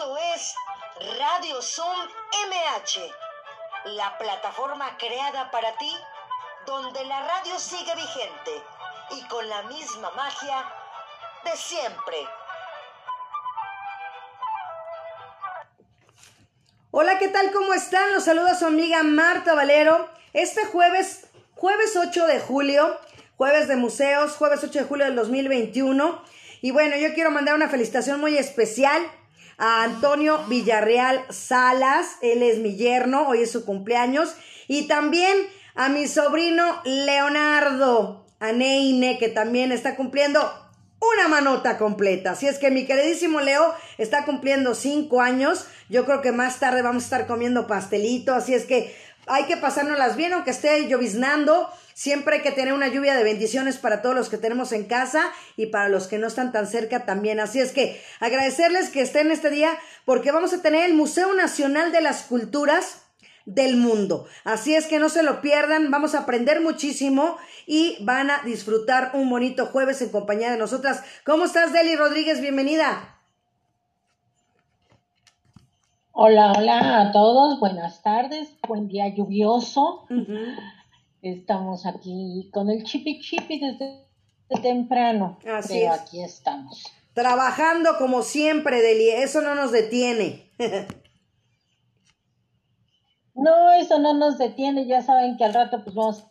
[0.00, 0.54] Esto es
[1.18, 2.08] Radio Zoom
[2.48, 3.00] MH,
[3.96, 5.94] la plataforma creada para ti,
[6.64, 8.50] donde la radio sigue vigente
[9.10, 10.64] y con la misma magia
[11.44, 12.16] de siempre.
[16.92, 17.52] Hola, ¿qué tal?
[17.52, 18.14] ¿Cómo están?
[18.14, 20.08] Los saluda su amiga Marta Valero.
[20.32, 21.26] Este jueves,
[21.56, 22.98] jueves 8 de julio,
[23.36, 26.24] jueves de museos, jueves 8 de julio del 2021.
[26.62, 29.02] Y bueno, yo quiero mandar una felicitación muy especial
[29.60, 34.34] a Antonio Villarreal Salas, él es mi yerno, hoy es su cumpleaños,
[34.66, 35.36] y también
[35.74, 40.40] a mi sobrino Leonardo Aneine, que también está cumpliendo
[41.00, 42.32] una manota completa.
[42.32, 45.66] Así es que mi queridísimo Leo está cumpliendo cinco años.
[45.88, 48.34] Yo creo que más tarde vamos a estar comiendo pastelito.
[48.34, 48.94] Así es que
[49.26, 51.70] hay que pasárnoslas bien, aunque esté lloviznando.
[51.94, 55.30] Siempre hay que tener una lluvia de bendiciones para todos los que tenemos en casa
[55.56, 57.40] y para los que no están tan cerca también.
[57.40, 61.92] Así es que agradecerles que estén este día porque vamos a tener el Museo Nacional
[61.92, 63.02] de las Culturas
[63.44, 64.26] del mundo.
[64.44, 67.36] Así es que no se lo pierdan, vamos a aprender muchísimo
[67.66, 71.02] y van a disfrutar un bonito jueves en compañía de nosotras.
[71.24, 72.40] ¿Cómo estás, Deli Rodríguez?
[72.40, 73.19] Bienvenida.
[76.12, 80.06] Hola, hola a todos, buenas tardes, buen día lluvioso.
[81.22, 84.08] Estamos aquí con el chipi chipi desde,
[84.60, 86.82] temprano, Así pero aquí estamos.
[87.14, 90.50] Trabajando como siempre, Deli, eso no nos detiene.
[93.34, 96.24] no, eso no nos detiene, ya saben que al rato pues vamos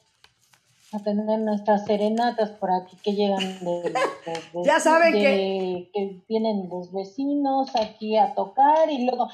[0.92, 3.94] a tener nuestras serenatas por aquí que llegan de,
[4.66, 5.90] ya saben que...
[5.94, 9.30] que vienen los vecinos aquí a tocar y luego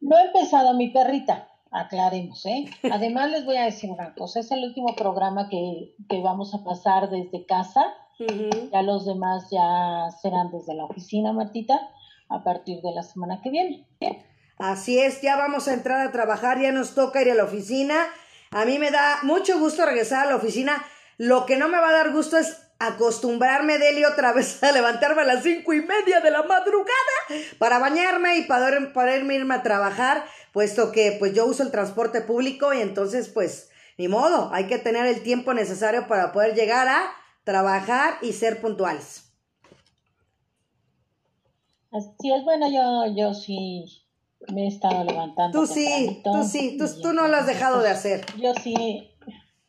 [0.00, 2.66] no he empezado mi perrita, aclaremos, ¿eh?
[2.90, 7.10] Además les voy a decir una cosa, es el último programa que, vamos a pasar
[7.10, 7.94] desde casa,
[8.72, 11.78] ya los demás ya serán desde la oficina, Martita,
[12.28, 13.86] a partir de la semana que viene.
[14.58, 17.94] Así es, ya vamos a entrar a trabajar, ya nos toca ir a la oficina.
[18.50, 20.82] A mí me da mucho gusto regresar a la oficina.
[21.18, 25.22] Lo que no me va a dar gusto es acostumbrarme, Deli, otra vez a levantarme
[25.22, 26.92] a las cinco y media de la madrugada
[27.58, 32.20] para bañarme y para poder irme a trabajar, puesto que pues yo uso el transporte
[32.20, 36.86] público y entonces pues ni modo, hay que tener el tiempo necesario para poder llegar
[36.88, 37.12] a
[37.44, 39.32] trabajar y ser puntuales.
[41.92, 44.04] Así es, bueno, yo, yo sí
[44.52, 45.58] me he estado levantando.
[45.58, 48.26] Tú sí, tú sí, tú, tú no lo has dejado de hacer.
[48.36, 49.10] Yo sí.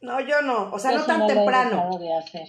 [0.01, 1.97] No, yo no, o sea, no tan temprano.
[1.97, 2.47] de hacer.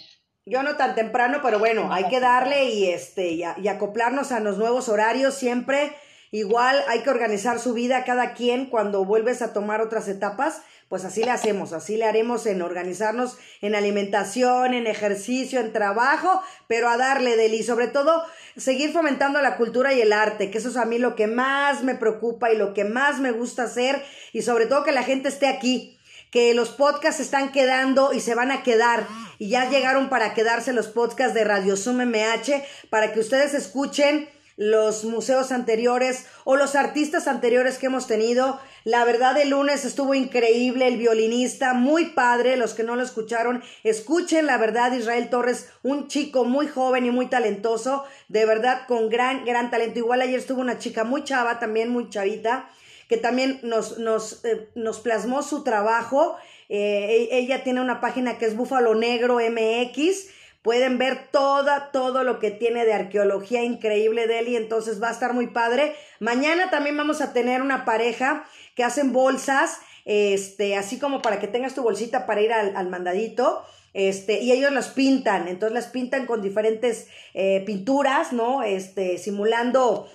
[0.48, 4.41] Yo no tan temprano, pero bueno, hay que darle y este y, y, acoplarnos a
[4.41, 5.92] los nuevos horarios siempre.
[6.31, 11.04] Igual hay que organizar su vida cada quien cuando vuelves a tomar otras etapas, pues
[11.04, 16.88] así le hacemos, así le haremos en organizarnos en alimentación, en ejercicio, en trabajo, pero
[16.88, 18.25] a darle del y sobre todo
[18.56, 21.82] seguir fomentando la cultura y el arte, que eso es a mí lo que más
[21.82, 25.28] me preocupa y lo que más me gusta hacer y sobre todo que la gente
[25.28, 25.97] esté aquí
[26.31, 29.06] que los podcasts están quedando y se van a quedar
[29.39, 34.28] y ya llegaron para quedarse los podcasts de Radio Zoom MH para que ustedes escuchen
[34.59, 38.61] los museos anteriores o los artistas anteriores que hemos tenido.
[38.83, 42.56] La verdad, el lunes estuvo increíble, el violinista, muy padre.
[42.56, 47.12] Los que no lo escucharon, escuchen la verdad, Israel Torres, un chico muy joven y
[47.12, 50.00] muy talentoso, de verdad, con gran, gran talento.
[50.00, 52.69] Igual ayer estuvo una chica muy chava, también muy chavita,
[53.08, 54.69] que también nos, nos, eh,
[55.02, 56.36] plasmó su trabajo.
[56.69, 60.28] Eh, e, ella tiene una página que es Búfalo Negro MX.
[60.62, 65.08] Pueden ver toda, todo lo que tiene de arqueología increíble de él y entonces va
[65.08, 65.94] a estar muy padre.
[66.20, 71.48] Mañana también vamos a tener una pareja que hacen bolsas, este, así como para que
[71.48, 73.64] tengas tu bolsita para ir al, al mandadito.
[73.94, 78.62] Este, y ellos las pintan, entonces las pintan con diferentes eh, pinturas, ¿no?
[78.62, 80.08] Este, simulando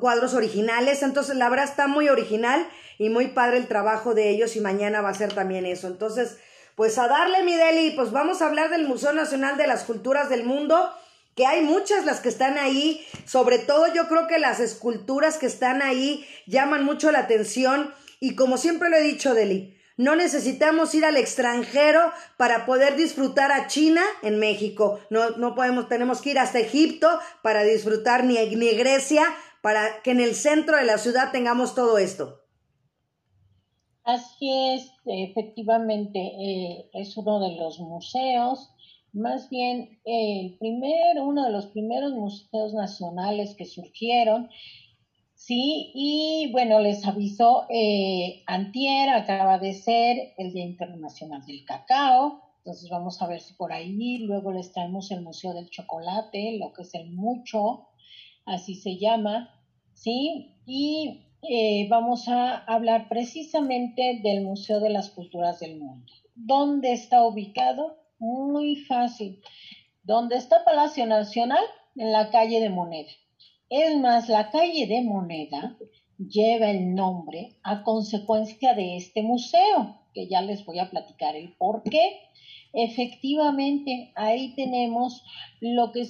[0.00, 2.66] cuadros originales, entonces la verdad está muy original
[2.98, 5.86] y muy padre el trabajo de ellos y mañana va a ser también eso.
[5.86, 6.38] Entonces,
[6.74, 10.28] pues a darle mi Deli, pues vamos a hablar del Museo Nacional de las Culturas
[10.28, 10.92] del Mundo,
[11.34, 15.46] que hay muchas las que están ahí, sobre todo yo creo que las esculturas que
[15.46, 20.94] están ahí llaman mucho la atención y como siempre lo he dicho, Deli, no necesitamos
[20.94, 25.00] ir al extranjero para poder disfrutar a China en México.
[25.10, 29.24] No, no podemos, tenemos que ir hasta Egipto para disfrutar ni, ni Grecia
[29.62, 32.40] para que en el centro de la ciudad tengamos todo esto.
[34.04, 38.70] Así es, efectivamente, eh, es uno de los museos,
[39.12, 44.48] más bien el primer, uno de los primeros museos nacionales que surgieron,
[45.34, 52.40] sí, y bueno, les aviso, eh, Antier acaba de ser el Día Internacional del Cacao,
[52.58, 56.72] entonces vamos a ver si por ahí, luego les traemos el Museo del Chocolate, lo
[56.72, 57.88] que es el mucho,
[58.48, 59.50] así se llama,
[59.94, 60.54] ¿sí?
[60.66, 66.12] Y eh, vamos a hablar precisamente del Museo de las Culturas del Mundo.
[66.34, 67.96] ¿Dónde está ubicado?
[68.18, 69.40] Muy fácil.
[70.02, 71.62] ¿Dónde está Palacio Nacional?
[71.96, 73.10] En la calle de Moneda.
[73.70, 75.76] Es más, la calle de Moneda
[76.18, 81.52] lleva el nombre a consecuencia de este museo, que ya les voy a platicar el
[81.56, 82.20] por qué.
[82.72, 85.22] Efectivamente, ahí tenemos
[85.60, 86.06] lo que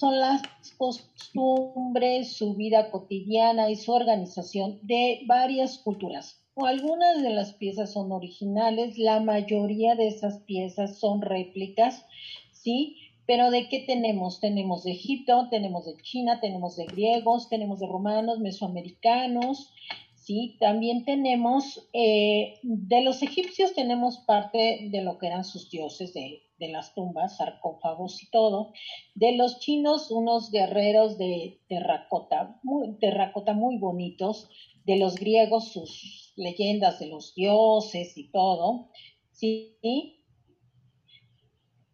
[0.00, 0.40] son las
[0.78, 6.42] costumbres, su vida cotidiana y su organización de varias culturas.
[6.54, 12.06] O algunas de las piezas son originales, la mayoría de esas piezas son réplicas,
[12.50, 12.96] ¿sí?
[13.26, 14.40] Pero ¿de qué tenemos?
[14.40, 19.70] Tenemos de Egipto, tenemos de China, tenemos de griegos, tenemos de romanos, mesoamericanos,
[20.14, 20.56] ¿sí?
[20.58, 26.40] También tenemos, eh, de los egipcios tenemos parte de lo que eran sus dioses de,
[26.60, 28.72] de las tumbas, sarcófagos y todo.
[29.16, 34.48] De los chinos, unos guerreros de terracota, muy, terracota muy bonitos.
[34.84, 38.90] De los griegos, sus leyendas de los dioses y todo.
[39.32, 39.76] ¿sí?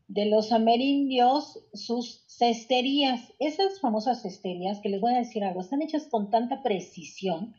[0.09, 3.33] De los amerindios, sus cesterías.
[3.39, 7.55] Esas famosas cesterías, que les voy a decir algo, están hechas con tanta precisión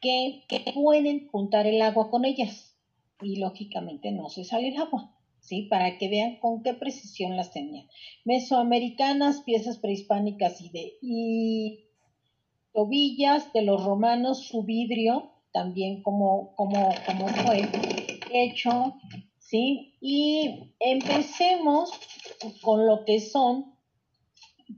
[0.00, 2.76] que, que pueden juntar el agua con ellas.
[3.22, 5.14] Y lógicamente no se sale el agua.
[5.44, 5.62] ¿Sí?
[5.62, 7.86] Para que vean con qué precisión las tenían.
[8.24, 11.84] Mesoamericanas, piezas prehispánicas y de
[12.72, 17.68] tobillas de los romanos, su vidrio, también como, como, como fue
[18.32, 18.96] hecho,
[19.38, 19.94] ¿sí?
[20.00, 21.92] Y empecemos
[22.62, 23.76] con lo que son,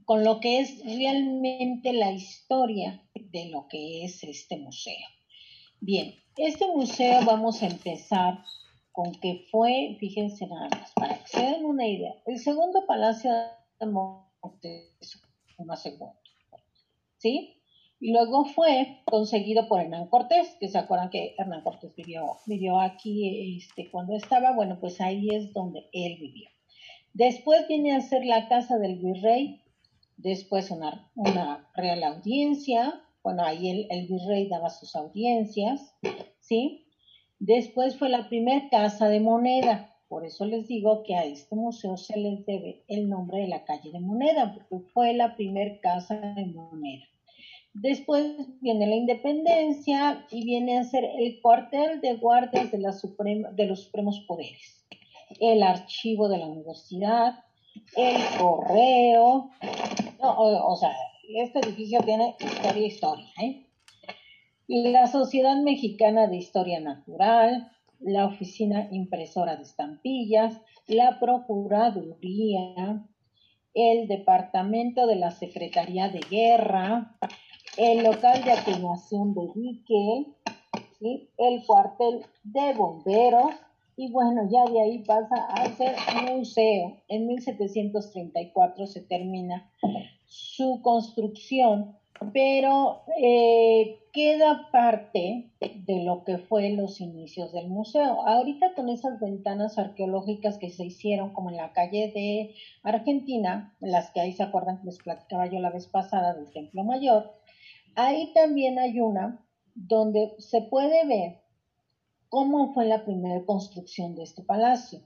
[0.04, 5.06] con lo que es realmente la historia de lo que es este museo.
[5.80, 8.42] Bien, este museo vamos a empezar
[8.96, 13.30] con que fue, fíjense nada más, para que se den una idea, el segundo palacio
[13.78, 16.16] de Moctezuma segundo,
[17.18, 17.60] ¿sí?
[18.00, 22.80] Y luego fue conseguido por Hernán Cortés, que se acuerdan que Hernán Cortés vivió, vivió
[22.80, 26.48] aquí este, cuando estaba, bueno, pues ahí es donde él vivió.
[27.12, 29.60] Después viene a ser la casa del virrey,
[30.16, 35.94] después una, una real audiencia, bueno, ahí el, el virrey daba sus audiencias,
[36.40, 36.85] ¿sí?
[37.38, 39.94] Después fue la primera casa de moneda.
[40.08, 43.64] Por eso les digo que a este museo se les debe el nombre de la
[43.64, 47.04] calle de moneda, porque fue la primera casa de moneda.
[47.74, 48.24] Después
[48.62, 52.94] viene la independencia y viene a ser el cuartel de guardias de, la
[53.52, 54.86] de los supremos poderes,
[55.40, 57.34] el archivo de la universidad,
[57.96, 59.50] el correo.
[60.20, 60.90] o, o, sea,
[61.28, 63.26] este edificio tiene historia, historia.
[63.42, 63.65] ¿eh?
[64.68, 67.70] La Sociedad Mexicana de Historia Natural,
[68.00, 73.04] la Oficina Impresora de Estampillas, la Procuraduría,
[73.74, 77.16] el Departamento de la Secretaría de Guerra,
[77.76, 80.26] el local de atenuación de dique,
[81.38, 83.54] el cuartel de bomberos,
[83.98, 85.94] y bueno, ya de ahí pasa a ser
[86.30, 86.96] museo.
[87.08, 89.70] En 1734 se termina
[90.26, 91.96] su construcción
[92.32, 98.26] pero eh, queda parte de lo que fue los inicios del museo.
[98.26, 104.10] Ahorita con esas ventanas arqueológicas que se hicieron como en la calle de Argentina, las
[104.10, 107.32] que ahí se acuerdan que les platicaba yo la vez pasada del Templo Mayor,
[107.94, 109.44] ahí también hay una
[109.74, 111.40] donde se puede ver
[112.28, 115.00] cómo fue la primera construcción de este palacio,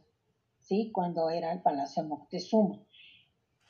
[0.60, 0.90] ¿sí?
[0.92, 2.78] Cuando era el Palacio Moctezuma.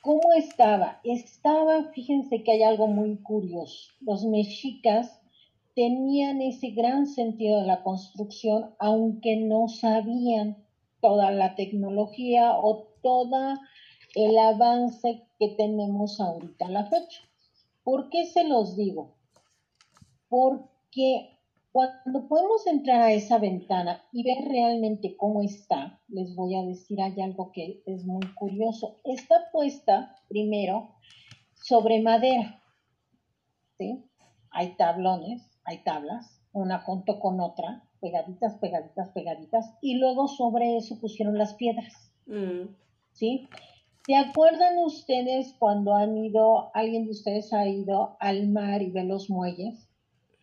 [0.01, 0.99] ¿Cómo estaba?
[1.03, 3.91] Estaba, fíjense que hay algo muy curioso.
[3.99, 5.21] Los mexicas
[5.75, 10.57] tenían ese gran sentido de la construcción, aunque no sabían
[11.01, 13.53] toda la tecnología o todo
[14.15, 17.21] el avance que tenemos ahorita a la fecha.
[17.83, 19.13] ¿Por qué se los digo?
[20.29, 21.29] Porque
[21.71, 27.01] cuando podemos entrar a esa ventana y ver realmente cómo está, les voy a decir,
[27.01, 28.99] hay algo que es muy curioso.
[29.05, 30.95] Está puesta primero
[31.53, 32.61] sobre madera.
[33.77, 34.03] ¿sí?
[34.51, 40.99] Hay tablones, hay tablas, una junto con otra, pegaditas, pegaditas, pegaditas, y luego sobre eso
[40.99, 42.11] pusieron las piedras.
[42.25, 42.75] Mm.
[43.13, 43.47] ¿Sí?
[44.05, 49.03] ¿Se acuerdan ustedes cuando han ido, alguien de ustedes ha ido al mar y ve
[49.03, 49.90] los muelles?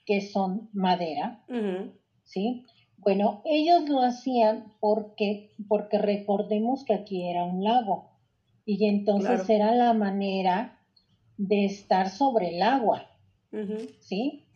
[0.08, 1.44] Que son madera,
[2.24, 2.64] ¿sí?
[2.96, 8.08] Bueno, ellos lo hacían porque, porque recordemos que aquí era un lago
[8.64, 10.80] y entonces era la manera
[11.36, 13.06] de estar sobre el agua,
[14.00, 14.46] ¿sí?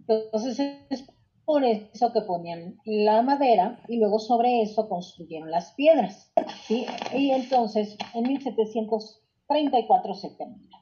[0.00, 0.58] Entonces
[0.90, 1.04] es
[1.44, 6.32] por eso que ponían la madera y luego sobre eso construyeron las piedras,
[6.66, 6.84] ¿sí?
[7.14, 10.78] Y entonces en 1734 se termina,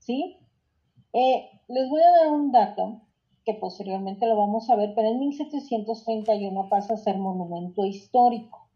[0.00, 0.39] ¿sí?
[1.12, 3.00] Eh, les voy a dar un dato
[3.44, 8.68] que posteriormente lo vamos a ver, pero en 1731 pasa a ser monumento histórico.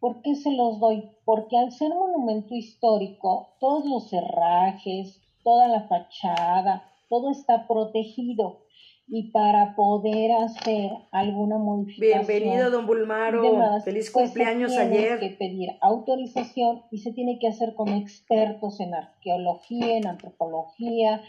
[0.00, 1.10] ¿Por qué se los doy?
[1.24, 8.68] Porque al ser monumento histórico, todos los herrajes, toda la fachada, todo está protegido
[9.10, 12.26] y para poder hacer alguna modificación.
[12.26, 13.42] Bienvenido, don Bulmaro.
[13.82, 15.20] Feliz pues, cumpleaños se tiene ayer.
[15.20, 21.22] que pedir autorización y se tiene que hacer con expertos en arqueología, en antropología,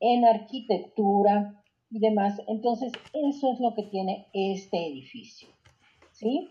[0.00, 2.40] en arquitectura y demás.
[2.48, 5.48] Entonces, eso es lo que tiene este edificio.
[6.12, 6.50] ¿Sí?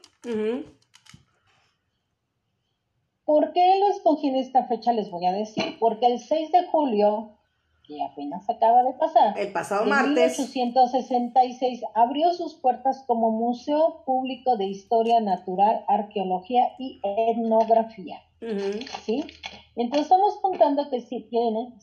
[3.26, 4.94] ¿Por qué lo escogí en esta fecha?
[4.94, 5.78] Les voy a decir.
[5.80, 7.32] Porque el 6 de julio
[7.88, 9.38] que apenas acaba de pasar.
[9.38, 10.40] El pasado martes.
[10.40, 18.22] 1866 abrió sus puertas como Museo Público de Historia Natural, Arqueología y Etnografía.
[19.04, 19.24] ¿Sí?
[19.76, 21.74] Entonces estamos contando que sí tiene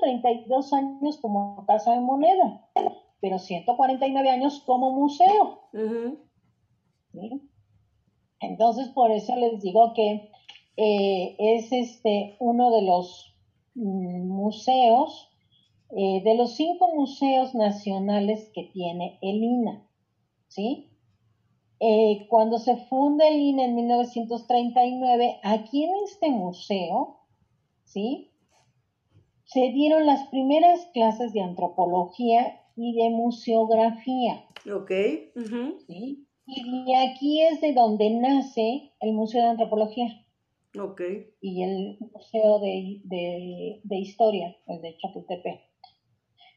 [0.00, 2.68] 132 años como Casa de Moneda,
[3.20, 5.60] pero 149 años como museo.
[7.12, 7.50] ¿Sí?
[8.40, 10.30] Entonces por eso les digo que
[10.76, 13.36] eh, es este uno de los
[13.76, 15.28] Mm, museos,
[15.90, 19.86] eh, de los cinco museos nacionales que tiene el INA,
[20.48, 20.88] ¿sí?
[21.80, 27.18] Eh, cuando se funda el INA en 1939, aquí en este museo,
[27.84, 28.30] ¿sí?
[29.56, 34.44] Se dieron las primeras clases de antropología y de museografía.
[34.70, 34.90] Ok.
[35.86, 36.28] ¿sí?
[36.44, 40.08] Y aquí es de donde nace el Museo de Antropología.
[41.40, 45.58] Y el Museo de, de, Historia, el de Chapultepec.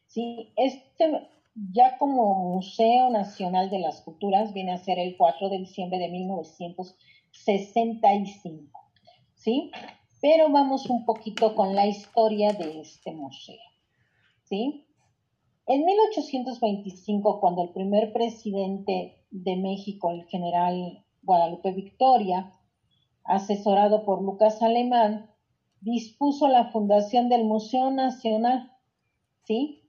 [0.08, 1.26] Sí, este
[1.72, 6.10] ya como Museo Nacional de las Culturas viene a ser el 4 de diciembre de
[6.10, 8.92] 1965.
[9.36, 9.72] ¿Sí?
[10.22, 13.60] Pero vamos un poquito con la historia de este museo.
[14.44, 14.86] ¿Sí?
[15.66, 22.52] En 1825, cuando el primer presidente de México, el general Guadalupe Victoria,
[23.24, 25.30] asesorado por Lucas Alemán,
[25.82, 28.72] dispuso la fundación del Museo Nacional,
[29.44, 29.84] ¿sí?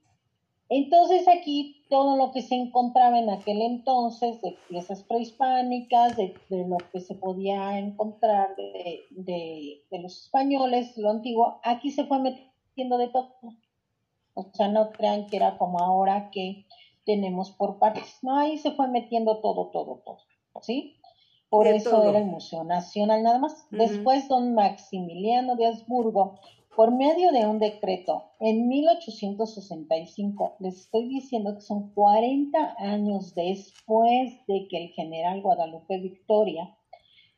[0.68, 6.78] Entonces aquí todo lo que se encontraba en aquel entonces de piezas prehispánicas, de, lo
[6.92, 13.08] que se podía encontrar de, de, los españoles, lo antiguo, aquí se fue metiendo de
[13.08, 13.34] todo.
[14.34, 16.64] O sea, no crean que era como ahora que
[17.04, 18.18] tenemos por partes.
[18.22, 20.18] No, ahí se fue metiendo todo, todo, todo,
[20.62, 20.96] ¿sí?
[21.50, 23.66] Por eso era el Museo Nacional nada más.
[23.72, 26.38] Después don Maximiliano de Habsburgo,
[26.74, 34.46] por medio de un decreto en 1865, les estoy diciendo que son 40 años después
[34.46, 36.76] de que el general Guadalupe Victoria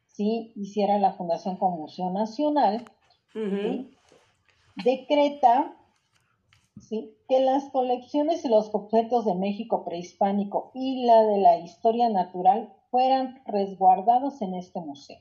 [0.07, 0.53] ¿sí?
[0.57, 2.85] hiciera la fundación como Museo Nacional,
[4.85, 5.77] decreta
[6.79, 7.17] ¿sí?
[7.29, 12.73] que las colecciones y los objetos de México prehispánico y la de la historia natural
[12.91, 15.19] fueran resguardados en este museo.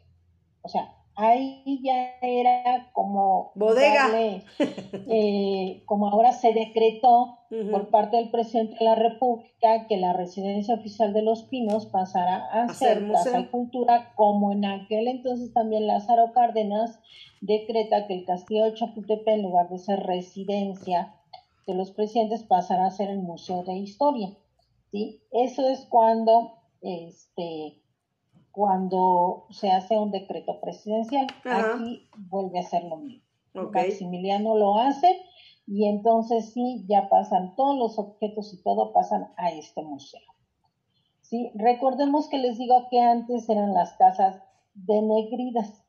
[0.61, 4.09] O sea, ahí ya era como bodega,
[5.07, 7.37] eh, como ahora se decretó
[7.69, 12.45] por parte del presidente de la República que la residencia oficial de Los Pinos pasara
[12.51, 16.99] a, ser Casa de Cultura, como en aquel entonces también Lázaro Cárdenas
[17.41, 21.13] decreta que el Castillo de Chapultepec, en lugar de ser residencia
[21.67, 24.29] de los presidentes, pasará a ser el Museo de Historia.
[24.91, 25.21] ¿sí?
[25.31, 27.80] Eso es cuando este,
[28.51, 31.27] cuando se hace un decreto presidencial.
[31.45, 33.23] Aquí vuelve a ser lo mismo.
[33.53, 35.07] Maximiliano lo hace
[35.67, 40.21] y entonces sí, ya pasan todos los objetos y todo pasan a este museo.
[41.21, 41.51] ¿Sí?
[41.55, 44.41] Recordemos que les digo que antes eran las casas
[44.73, 45.83] denegridas.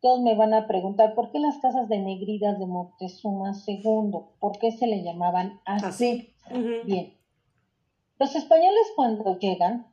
[0.00, 4.12] Todos me van a preguntar, ¿por qué las casas denegridas de Moctezuma II?
[4.38, 6.34] ¿Por qué se le llamaban así?
[6.84, 7.14] Bien.
[8.18, 9.86] Los españoles cuando llegan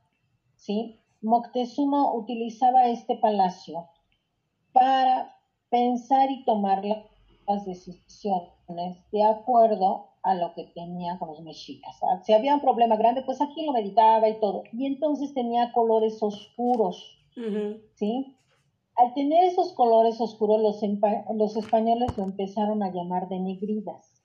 [0.61, 1.00] ¿sí?
[1.21, 3.87] Moctezuma utilizaba este palacio
[4.73, 5.35] para
[5.69, 6.83] pensar y tomar
[7.47, 11.99] las decisiones de acuerdo a lo que tenía con los mexicas.
[12.23, 14.63] Si había un problema grande, pues aquí lo meditaba y todo.
[14.71, 17.17] Y entonces tenía colores oscuros,
[17.95, 18.35] ¿sí?
[18.95, 20.81] Al tener esos colores oscuros, los,
[21.35, 24.21] los españoles lo empezaron a llamar de negridas,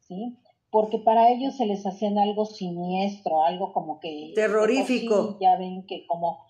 [0.00, 0.36] ¿sí?
[0.72, 5.36] Porque para ellos se les hacían algo siniestro, algo como que terrorífico.
[5.38, 6.40] ya ven que como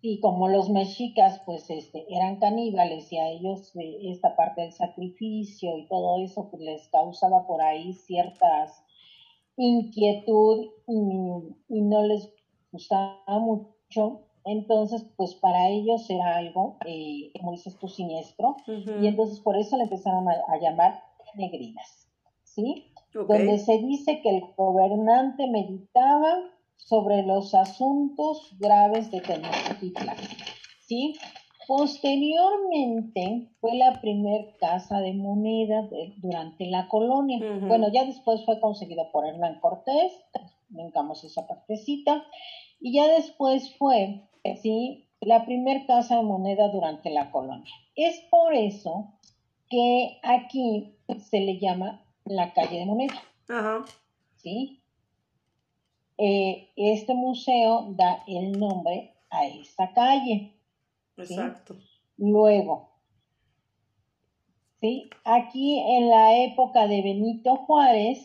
[0.00, 4.72] y como los mexicas pues este eran caníbales y a ellos eh, esta parte del
[4.72, 8.84] sacrificio y todo eso pues les causaba por ahí ciertas
[9.56, 12.34] inquietud y, no les
[12.72, 14.22] gustaba mucho.
[14.44, 18.56] Entonces pues para ellos era algo eh, como dices tú siniestro.
[18.66, 21.00] Y entonces por eso le empezaron a, a llamar
[21.36, 22.02] negrinas
[22.54, 26.38] sí donde se dice que el gobernante meditaba
[26.76, 30.16] sobre los asuntos graves de Tenochtitlan.
[30.86, 31.14] ¿sí?
[31.66, 37.38] Posteriormente fue la primer casa de moneda durante la colonia.
[37.60, 40.12] Bueno, ya después fue conseguido por Hernán Cortés,
[40.68, 42.24] vengamos esa partecita,
[42.80, 44.22] y ya después fue,
[44.60, 45.08] ¿sí?
[45.20, 47.72] La primer casa de moneda durante la colonia.
[47.94, 49.12] Es por eso
[49.70, 50.96] que aquí
[51.30, 53.22] se le llama la calle de moneda.
[53.48, 53.84] Ajá.
[54.36, 54.82] ¿Sí?
[56.18, 60.54] Eh, este museo da el nombre a esta calle.
[61.16, 61.76] Exacto.
[62.16, 62.90] Luego,
[64.80, 65.10] ¿sí?
[65.24, 68.24] Aquí en la época de Benito Juárez,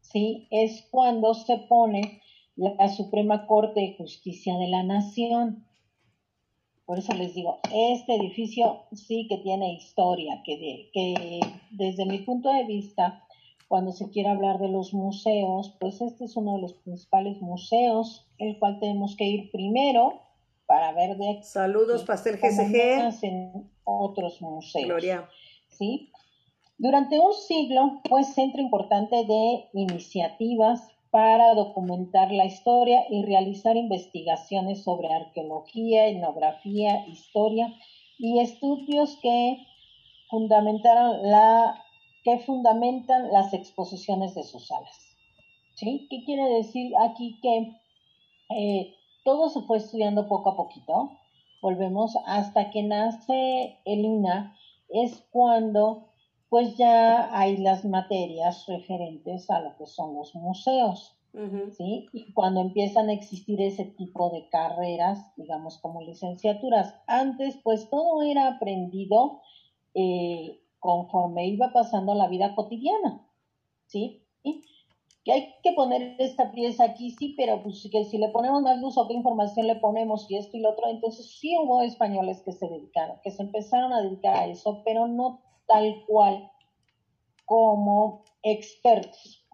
[0.00, 0.46] ¿sí?
[0.50, 2.22] Es cuando se pone
[2.56, 5.66] la Suprema Corte de Justicia de la Nación.
[6.86, 11.40] Por eso les digo, este edificio sí que tiene historia, que, que
[11.72, 13.26] desde mi punto de vista
[13.68, 18.26] cuando se quiere hablar de los museos, pues este es uno de los principales museos,
[18.38, 20.22] el cual tenemos que ir primero
[20.66, 23.24] para ver de Saludos, Pastel GCG.
[23.24, 24.86] En otros museos.
[24.86, 25.28] Gloria.
[25.68, 26.10] ¿Sí?
[26.78, 34.82] Durante un siglo fue centro importante de iniciativas para documentar la historia y realizar investigaciones
[34.82, 37.72] sobre arqueología, etnografía, historia
[38.18, 39.58] y estudios que
[40.28, 41.82] fundamentaron la
[42.24, 45.16] que fundamentan las exposiciones de sus salas.
[45.74, 46.08] ¿Sí?
[46.10, 47.38] ¿Qué quiere decir aquí?
[47.40, 47.70] Que
[48.50, 48.94] eh,
[49.24, 51.12] todo se fue estudiando poco a poquito.
[51.62, 54.56] Volvemos hasta que nace el INA,
[54.88, 56.08] es cuando
[56.48, 61.12] pues ya hay las materias referentes a lo que son los museos.
[61.76, 62.08] ¿sí?
[62.12, 66.94] Y cuando empiezan a existir ese tipo de carreras, digamos como licenciaturas.
[67.06, 69.42] Antes, pues todo era aprendido
[69.94, 73.26] eh, conforme iba pasando la vida cotidiana,
[73.86, 74.22] ¿sí?
[75.24, 78.78] Que hay que poner esta pieza aquí, sí, pero pues que si le ponemos más
[78.80, 82.42] luz o qué información le ponemos y esto y lo otro, entonces sí hubo españoles
[82.42, 86.50] que se dedicaron, que se empezaron a dedicar a eso, pero no tal cual
[87.44, 89.46] como expertos,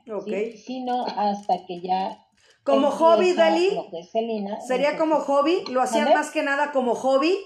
[0.65, 2.19] sino hasta que ya
[2.65, 3.71] como hobby, Dali.
[4.61, 7.37] Sería como hobby, lo hacían más que nada como hobby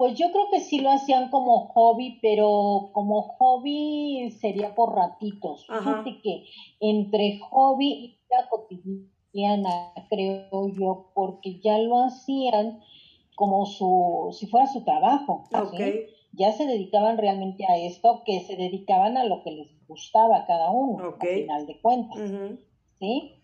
[0.00, 5.66] pues yo creo que sí lo hacían como hobby, pero como hobby sería por ratitos.
[5.66, 6.46] Fíjate que
[6.80, 12.80] entre hobby y la cotidiana, creo yo, porque ya lo hacían
[13.40, 15.44] como su, si fuera su trabajo.
[16.32, 20.46] Ya se dedicaban realmente a esto, que se dedicaban a lo que les gustaba a
[20.46, 22.18] cada uno, al final de cuentas.
[22.98, 23.42] ¿Sí?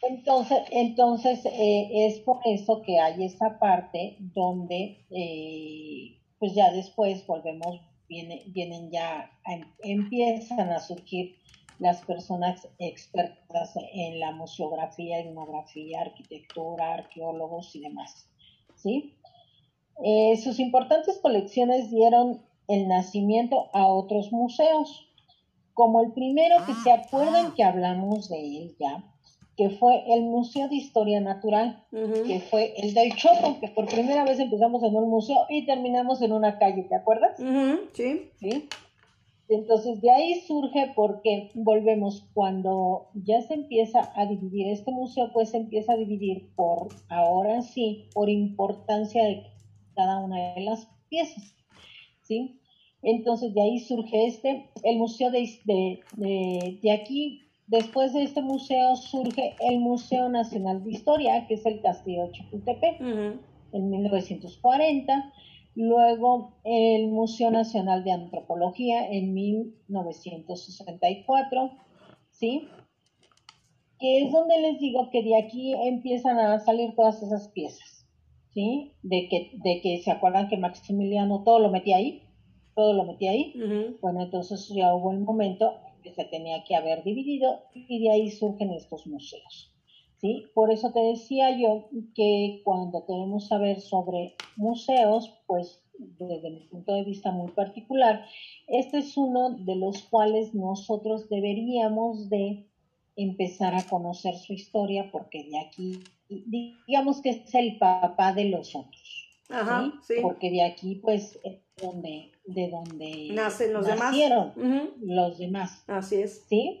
[0.00, 7.26] Entonces, entonces eh, es por eso que hay esa parte donde, eh, pues ya después
[7.26, 9.30] volvemos, viene, vienen ya,
[9.82, 11.36] empiezan a surgir
[11.78, 18.31] las personas expertas en la museografía, etnografía, arquitectura, arqueólogos y demás.
[18.82, 19.14] ¿Sí?
[20.04, 25.08] Eh, sus importantes colecciones dieron el nacimiento a otros museos,
[25.74, 29.04] como el primero que se acuerdan que hablamos de él ya,
[29.56, 34.24] que fue el Museo de Historia Natural, que fue el del Chopo, que por primera
[34.24, 37.38] vez empezamos en un museo y terminamos en una calle, ¿te acuerdas?
[37.92, 38.30] Sí.
[38.40, 38.68] Sí.
[39.54, 45.50] Entonces de ahí surge porque volvemos cuando ya se empieza a dividir este museo, pues
[45.50, 49.44] se empieza a dividir por, ahora sí, por importancia de
[49.94, 51.54] cada una de las piezas,
[52.22, 52.60] ¿sí?
[53.02, 58.42] Entonces de ahí surge este, el museo de, de, de, de aquí Después de este
[58.42, 65.32] museo surge el Museo Nacional de Historia, que es el Castillo de Chapultepec, en 1940.
[65.74, 71.70] Luego el Museo Nacional de Antropología en 1964,
[72.30, 72.68] ¿sí?
[73.98, 78.06] Que es donde les digo que de aquí empiezan a salir todas esas piezas,
[78.52, 78.92] ¿sí?
[79.02, 82.22] De que, de que se acuerdan que Maximiliano todo lo metía ahí,
[82.74, 83.54] todo lo metía ahí.
[84.00, 88.30] Bueno, entonces ya hubo el momento que se tenía que haber dividido y de ahí
[88.30, 89.71] surgen estos museos.
[90.22, 90.46] ¿Sí?
[90.54, 96.94] Por eso te decía yo que cuando queremos saber sobre museos, pues desde mi punto
[96.94, 98.24] de vista muy particular,
[98.66, 102.66] este es uno de los cuales nosotros deberíamos de
[103.16, 108.74] empezar a conocer su historia porque de aquí, digamos que es el papá de los
[108.74, 109.28] otros.
[110.22, 114.88] Porque de aquí, pues, es donde de donde nacen los nacieron demás.
[115.00, 115.84] los demás.
[115.86, 116.44] Así es.
[116.48, 116.80] ¿Sí?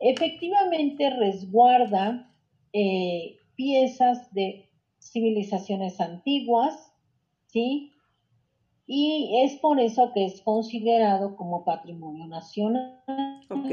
[0.00, 2.31] Efectivamente resguarda
[2.72, 6.92] eh, piezas de civilizaciones antiguas,
[7.46, 7.92] ¿sí?
[8.86, 13.00] y es por eso que es considerado como patrimonio nacional.
[13.48, 13.70] Ok.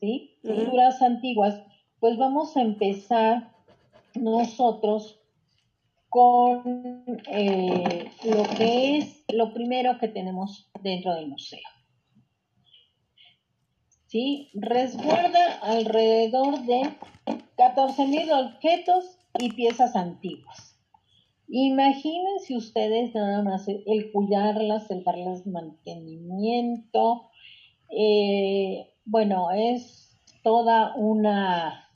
[0.00, 0.38] ¿Sí?
[0.42, 1.62] Culturas antiguas.
[2.00, 3.52] Pues vamos a empezar
[4.14, 5.20] nosotros
[6.08, 11.60] con eh, lo que es lo primero que tenemos dentro del museo.
[14.16, 14.48] ¿Sí?
[14.54, 16.88] Resguarda alrededor de
[17.58, 20.80] 14.000 objetos y piezas antiguas.
[21.48, 27.28] Imagínense ustedes nada más el, cuidarlas, el darles mantenimiento.
[27.90, 31.86] Eh, bueno, es toda una...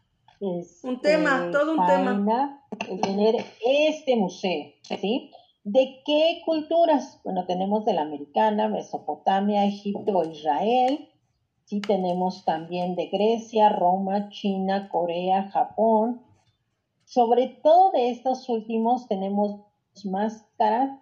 [0.41, 2.67] un tema, este, todo un tema.
[2.87, 5.31] El tener este museo, ¿sí?
[5.65, 7.19] ¿De qué culturas?
[7.25, 11.10] Bueno, tenemos de la americana, Mesopotamia, Egipto, Israel.
[11.71, 16.21] Sí, tenemos también de Grecia, Roma, China, Corea, Japón,
[17.05, 19.61] sobre todo de estos últimos tenemos
[20.05, 20.99] máscaras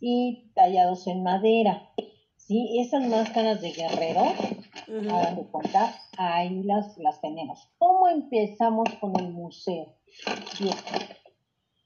[0.00, 1.90] y tallados en madera.
[2.38, 2.80] ¿sí?
[2.80, 4.22] Esas máscaras de guerrero,
[5.14, 7.68] hagan de cuenta, ahí las, las tenemos.
[7.76, 9.96] ¿Cómo empezamos con el museo?
[10.58, 10.76] Bien.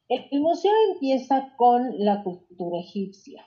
[0.08, 3.44] El, museo empieza con la cultura egipcia.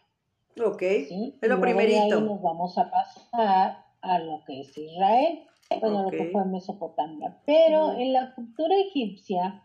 [0.61, 1.39] Ok, ¿sí?
[1.41, 2.19] es lo primerito.
[2.19, 5.39] nos vamos a pasar a lo que es Israel,
[5.81, 7.37] bueno, lo que fue Mesopotamia.
[7.45, 9.63] Pero en la cultura egipcia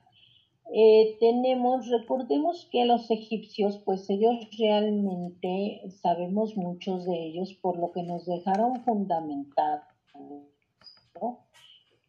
[0.75, 7.93] eh, tenemos, recordemos que los egipcios, pues ellos realmente sabemos muchos de ellos por lo
[7.93, 9.85] que nos dejaron fundamentados,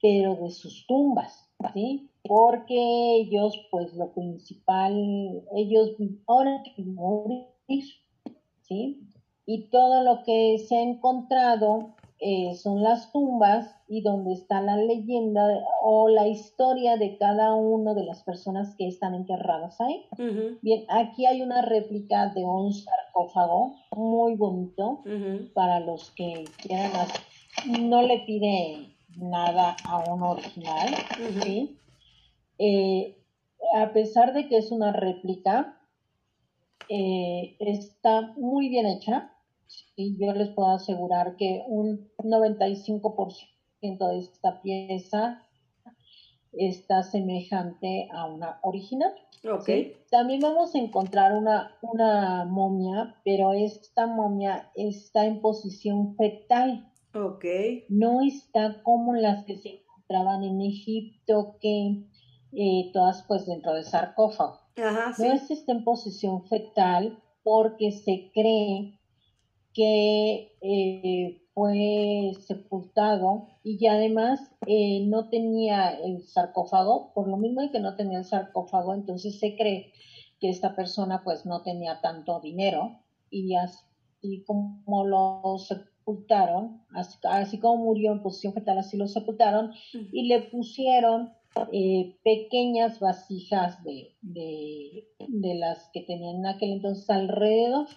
[0.02, 2.10] pero de sus tumbas, ¿sí?
[2.24, 5.92] Porque ellos, pues lo principal, ellos
[6.28, 7.48] ahora que morir,
[8.62, 9.10] ¿sí?
[9.46, 14.78] Y todo lo que se ha encontrado eh, son las tumbas y donde está la
[14.78, 15.46] leyenda
[15.82, 20.06] o la historia de cada una de las personas que están enterradas ahí.
[20.62, 25.04] Bien, aquí hay una réplica de un sarcófago muy bonito
[25.54, 26.92] para los que quieran.
[27.82, 30.96] No le pide nada a un original,
[32.58, 33.18] eh,
[33.76, 35.78] a pesar de que es una réplica,
[36.88, 39.33] eh, está muy bien hecha
[39.96, 45.44] y yo les puedo asegurar que un 95% de esta pieza
[46.52, 49.14] está semejante a una original.
[49.44, 49.98] Okay.
[50.10, 56.90] También vamos a encontrar una, una momia, pero esta momia está en posición fetal.
[57.14, 57.86] Okay.
[57.90, 62.06] No está como las que se encontraban en Egipto, que
[62.54, 64.60] eh, todas pues dentro del sarcófago.
[64.78, 69.00] Ajá, No está en posición fetal porque se cree
[69.74, 77.80] que eh, fue sepultado y además eh, no tenía el sarcófago, por lo mismo que
[77.80, 79.94] no tenía el sarcófago, entonces se cree
[80.40, 86.84] que esta persona pues no tenía tanto dinero y así como lo sepultaron,
[87.24, 91.34] así, como murió en posición fetal, así lo sepultaron y le pusieron
[91.72, 97.88] eh, pequeñas vasijas de, de, de, las que tenían en aquel entonces alrededor,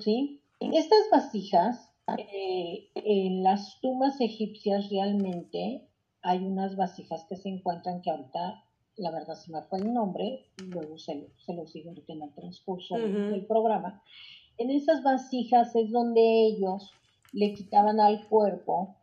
[0.00, 0.42] ¿sí?
[0.60, 5.86] Estas vasijas, eh, en las tumbas egipcias realmente
[6.22, 8.64] hay unas vasijas que se encuentran que ahorita,
[8.96, 12.96] la verdad se me fue el nombre, luego se, se lo siguen en el transcurso
[12.96, 14.02] del programa.
[14.58, 16.90] En esas vasijas es donde ellos
[17.32, 18.96] le quitaban al cuerpo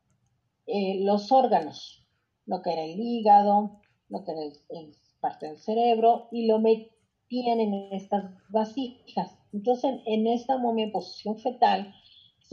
[0.65, 2.03] eh, los órganos,
[2.45, 4.41] lo que era el hígado, lo que era
[5.19, 9.37] parte del cerebro, y lo metían en estas vasijas.
[9.53, 11.93] Entonces, en esta momia en posición fetal,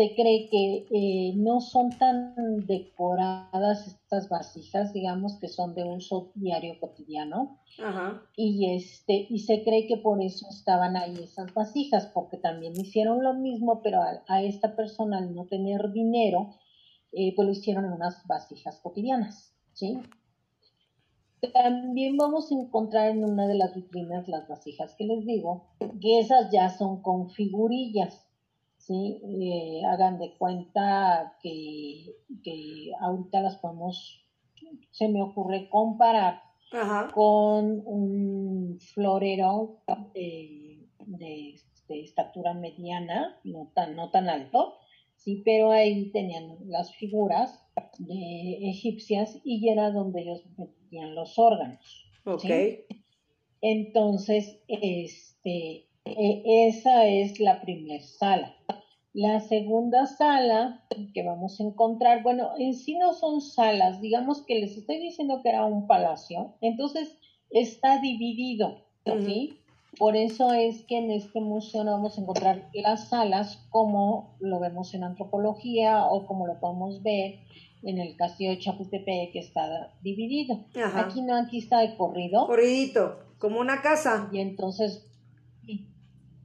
[0.00, 6.30] se cree que eh, no son tan decoradas estas vasijas, digamos que son de uso
[6.34, 7.58] diario cotidiano.
[8.36, 13.22] Y este, y se cree que por eso estaban ahí esas vasijas, porque también hicieron
[13.22, 16.54] lo mismo, pero a, esta persona al no tener dinero,
[17.12, 19.98] eh, pues lo hicieron en unas vasijas cotidianas, ¿sí?
[21.48, 25.64] También vamos a encontrar en una de las vitrinas las vasijas que les digo,
[26.00, 28.26] que esas ya son con figurillas,
[28.76, 29.20] ¿sí?
[29.24, 34.22] Eh, hagan de cuenta que, que, ahorita las podemos,
[34.90, 36.42] se me ocurre comparar
[37.14, 39.80] con un florero
[40.14, 41.54] de, de,
[41.88, 44.74] estatura mediana, no tan, no tan alto,
[45.16, 47.66] sí, pero ahí tenían las figuras
[47.98, 50.44] de egipcias y era donde ellos
[50.90, 52.06] los órganos.
[52.24, 52.44] Ok.
[53.62, 58.54] Entonces, este, e, esa es la primera sala.
[59.12, 64.60] La segunda sala que vamos a encontrar, bueno, en sí no son salas, digamos que
[64.60, 67.18] les estoy diciendo que era un palacio, entonces
[67.50, 69.58] está dividido, ¿sí?
[69.98, 74.60] Por eso es que en este museo no vamos a encontrar las salas como lo
[74.60, 77.40] vemos en antropología o como lo podemos ver
[77.82, 80.66] en el castillo de Chapultepec que está dividido.
[80.94, 82.46] Aquí no, aquí está de corrido.
[82.46, 84.28] Corridito, como una casa.
[84.32, 85.10] Y entonces,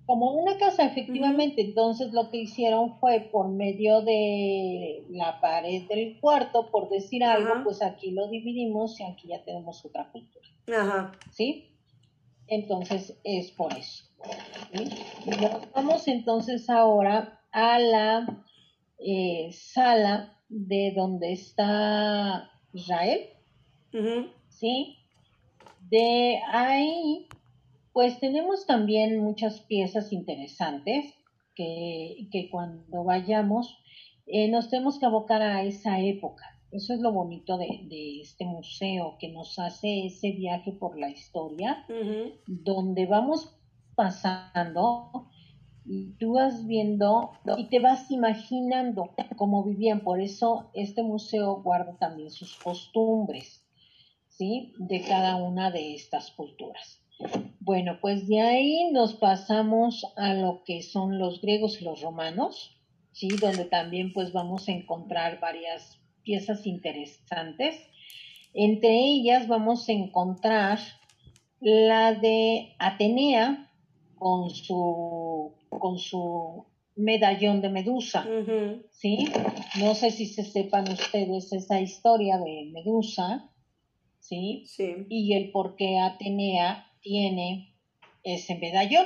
[0.06, 1.62] como una casa, efectivamente.
[1.62, 7.63] Entonces lo que hicieron fue por medio de la pared del cuarto, por decir algo,
[7.63, 10.48] pues aquí lo dividimos y aquí ya tenemos otra cultura.
[10.67, 11.12] Ajá.
[11.32, 11.71] ¿Sí?
[12.48, 14.06] Entonces es por eso.
[15.74, 18.43] Vamos entonces ahora a la
[19.00, 23.29] eh, sala de donde está Israel.
[24.49, 24.97] ¿Sí?
[25.89, 27.27] De ahí,
[27.93, 31.13] pues tenemos también muchas piezas interesantes
[31.55, 33.79] que, que cuando vayamos
[34.27, 36.43] eh, nos tenemos que abocar a esa época.
[36.71, 41.86] Eso es lo bonito de, este museo, que nos hace ese viaje por la historia,
[42.47, 43.55] donde vamos
[43.95, 45.29] pasando
[45.86, 50.02] y tú vas viendo y te vas imaginando cómo vivían.
[50.02, 53.63] Por eso este museo guarda también sus costumbres,
[54.28, 54.74] ¿sí?
[54.80, 57.02] De cada una de estas culturas.
[57.60, 62.78] Bueno, pues de ahí nos pasamos a lo que son los griegos y los romanos,
[63.12, 63.28] ¿sí?
[63.39, 67.76] Donde también pues vamos a encontrar varias piezas interesantes.
[68.54, 70.80] Entre ellas vamos a encontrar
[71.60, 73.71] la de Atenea
[74.17, 75.24] con su,
[75.79, 78.25] con su medallón de Medusa,
[78.91, 79.27] ¿sí?
[79.79, 83.51] No sé si se sepan ustedes esa historia de Medusa,
[84.19, 84.63] ¿sí?
[84.65, 85.05] sí.
[85.09, 87.75] Y el por qué Atenea tiene
[88.23, 89.05] ese medallón,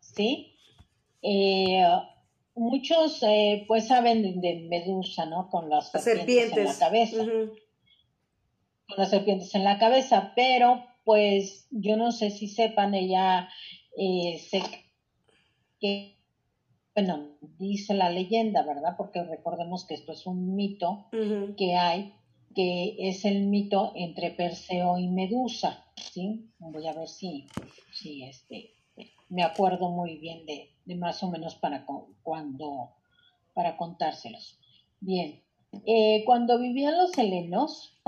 [0.00, 0.56] ¿sí?
[1.22, 1.82] Eh,
[2.54, 5.50] muchos eh, pues saben de, Medusa, ¿no?
[5.50, 7.24] Con las serpientes, en la cabeza.
[8.86, 13.48] Con las serpientes en la cabeza, pero pues yo no sé si sepan, ella
[13.96, 14.62] eh, sé
[15.84, 16.16] que,
[16.94, 18.94] bueno, dice la leyenda, ¿verdad?
[18.96, 21.08] Porque recordemos que esto es un mito
[21.58, 22.14] que hay,
[22.54, 26.48] que es el mito entre Perseo y Medusa, ¿sí?
[26.58, 27.48] Voy a ver si,
[27.92, 28.70] si este,
[29.28, 31.84] me acuerdo muy bien de, más o menos para
[32.22, 32.94] cuando
[33.52, 34.58] para contárselos.
[35.00, 35.42] Bien,
[35.84, 38.00] eh, cuando vivían los helenos,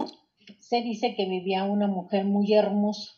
[0.60, 3.12] se dice que vivía una mujer muy hermosa,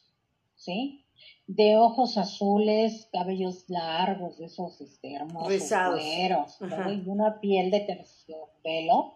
[0.57, 1.05] ¿sí?
[1.49, 9.15] De ojos azules, cabellos largos, de esos este, hermosos cueros, y una piel de terciopelo,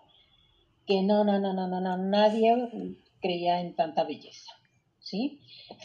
[0.86, 4.50] que no, no, no, no, no, no, nadie creía en tanta belleza,
[4.98, 5.40] ¿sí?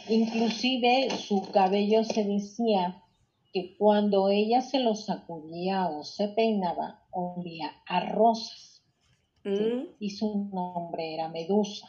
[0.09, 3.03] Inclusive su cabello se decía
[3.53, 8.83] que cuando ella se lo sacudía o se peinaba, olía a rosas.
[9.43, 9.95] Mm.
[9.99, 11.87] Y su nombre era Medusa.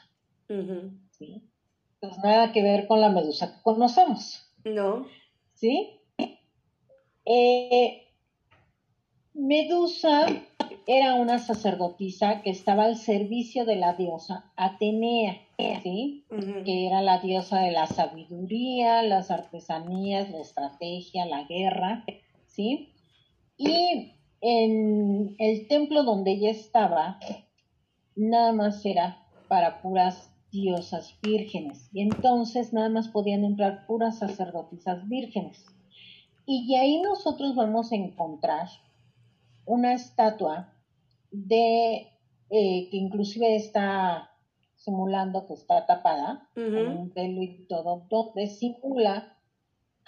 [1.11, 1.51] ¿sí?
[2.01, 4.48] Pues nada que ver con la Medusa que conocemos.
[4.75, 5.07] No.
[5.55, 6.01] ¿Sí?
[7.25, 8.09] Eh,
[9.35, 10.27] Medusa
[10.87, 15.37] era una sacerdotisa que estaba al servicio de la diosa Atenea,
[15.83, 16.25] ¿sí?
[16.65, 22.05] Que era la diosa de la sabiduría, las artesanías, la estrategia, la guerra,
[22.47, 22.95] ¿sí?
[23.59, 27.19] Y en el templo donde ella estaba,
[28.17, 31.89] nada más era para puras diosas vírgenes.
[31.93, 35.65] Y entonces nada más podían entrar puras sacerdotisas vírgenes.
[36.47, 38.69] Y ahí nosotros vamos a encontrar
[39.67, 40.73] una estatua
[41.31, 42.09] de
[42.51, 44.31] eh, que inclusive está
[44.77, 49.37] simulando que está tapada con un pelo y todo, donde simula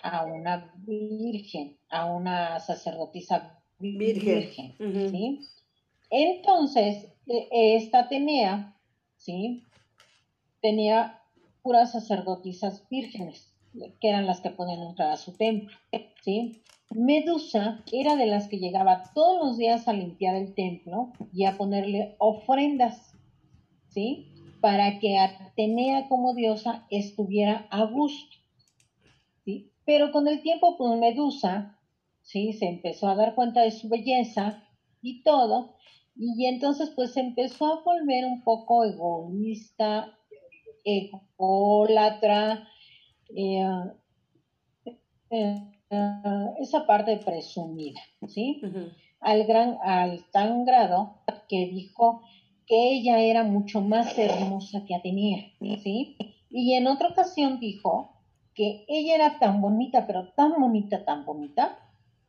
[0.03, 4.75] a una virgen, a una sacerdotisa virgen,
[5.11, 5.41] ¿sí?
[6.09, 8.77] Entonces, e, esta tenía,
[9.17, 9.67] ¿sí?
[10.61, 11.21] Tenía
[11.63, 13.55] puras sacerdotisas vírgenes,
[14.01, 15.77] que eran las que podían entrar a su templo,
[16.23, 16.63] ¿sí?
[16.91, 21.57] Medusa era de las que llegaba todos los días a limpiar el templo y a
[21.57, 23.15] ponerle ofrendas,
[23.89, 24.27] ¿sí?
[24.61, 28.37] Para que Atenea como diosa estuviera a gusto,
[29.45, 29.71] ¿sí?
[29.85, 31.79] Pero con el tiempo, pues Medusa,
[32.23, 32.53] ¿sí?
[32.55, 34.65] Se empezó a dar cuenta de su belleza
[35.01, 35.77] y todo,
[36.17, 40.19] y entonces pues empezó a volver un poco egoísta,
[40.85, 42.69] ególatra,
[43.35, 43.67] eh,
[45.31, 48.63] eh, Ah, esa parte presumida, ¿sí?
[49.21, 51.17] al, gran, al tan grado
[51.49, 52.23] que dijo
[52.65, 55.51] que ella era mucho más hermosa que Atenea,
[55.83, 56.17] ¿sí?
[56.49, 58.23] Y en otra ocasión dijo
[58.55, 61.77] que ella era tan bonita, pero tan bonita, tan bonita,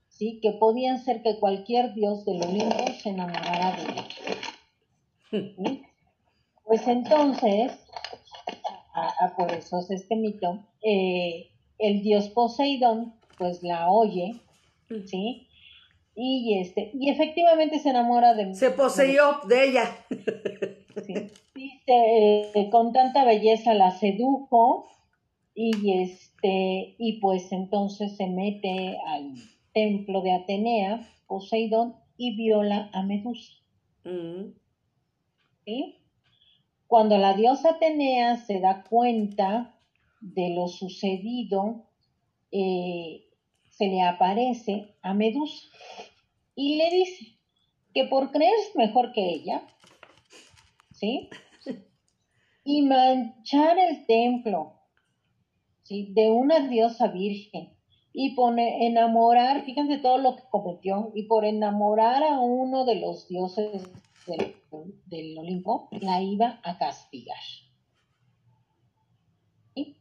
[0.07, 0.39] ¿sí?
[0.41, 3.83] Que podían ser que cualquier dios del Olimpo se enamorara de
[5.29, 5.81] ella.
[6.63, 7.73] Pues entonces,
[9.37, 14.39] por eso es este mito, eh, el dios Poseidón pues la oye,
[14.91, 15.07] Mm.
[15.07, 15.47] ¿sí?
[16.15, 19.83] Y este, y efectivamente se enamora de Se poseyó de ella.
[21.05, 21.13] Sí.
[21.55, 24.89] Dice, eh, con tanta belleza la sedujo
[25.55, 29.35] y este y pues entonces se mete al
[29.73, 33.53] templo de Atenea, Poseidón, y viola a Medusa.
[34.03, 34.51] Mm.
[35.63, 36.00] ¿sí?
[36.91, 39.79] Cuando la diosa Atenea se da cuenta
[40.19, 41.85] de lo sucedido,
[42.51, 43.29] eh,
[43.69, 45.67] se le aparece a Medusa
[46.53, 47.37] y le dice
[47.93, 49.65] que por creerse mejor que ella,
[50.91, 51.29] ¿sí?
[52.65, 54.73] Y manchar el templo,
[55.83, 56.11] ¿sí?
[56.11, 57.69] De una diosa virgen
[58.11, 63.29] y pone, enamorar, fíjense todo lo que cometió, y por enamorar a uno de los
[63.29, 63.89] dioses
[64.37, 64.55] del,
[65.05, 67.37] del Olimpo, la iba a castigar.
[69.75, 69.97] ¿Sí?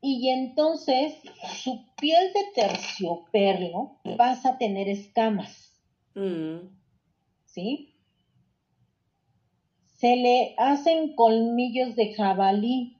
[0.00, 1.14] Y entonces
[1.62, 5.68] su piel de terciopelo pasa a tener escamas,
[6.14, 6.68] Mm.
[7.46, 7.94] ¿sí?
[9.94, 12.98] Se le hacen colmillos de jabalí.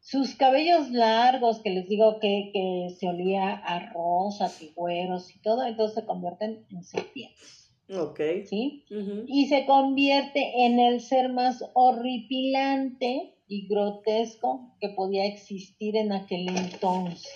[0.00, 5.40] Sus cabellos largos, que les digo que, que se olía a rosas y güeros y
[5.40, 8.20] todo, entonces se convierten en serpientes, Ok.
[8.46, 8.84] ¿sí?
[9.26, 16.48] Y se convierte en el ser más horripilante y grotesco que podía existir en aquel
[16.48, 17.32] entonces.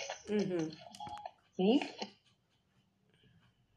[1.56, 1.80] ¿sí?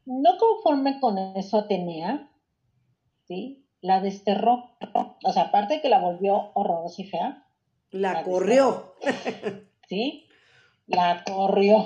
[0.04, 2.30] No conforme con eso Atenea,
[3.26, 3.66] ¿sí?
[3.80, 4.76] La desterró,
[5.24, 7.46] o sea, aparte de que la volvió horrorosa y fea,
[7.90, 8.94] La La corrió.
[9.88, 10.28] ¿sí?
[10.86, 11.84] La corrió.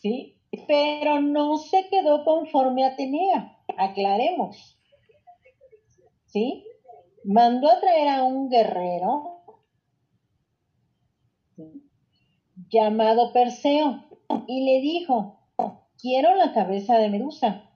[0.00, 0.33] ¿sí?
[0.66, 4.78] Pero no se quedó conforme a Atenea, aclaremos.
[6.26, 6.64] ¿Sí?
[7.24, 9.42] Mandó a traer a un guerrero
[12.68, 14.04] llamado Perseo
[14.46, 15.40] y le dijo,
[16.00, 17.70] quiero la cabeza de Medusa.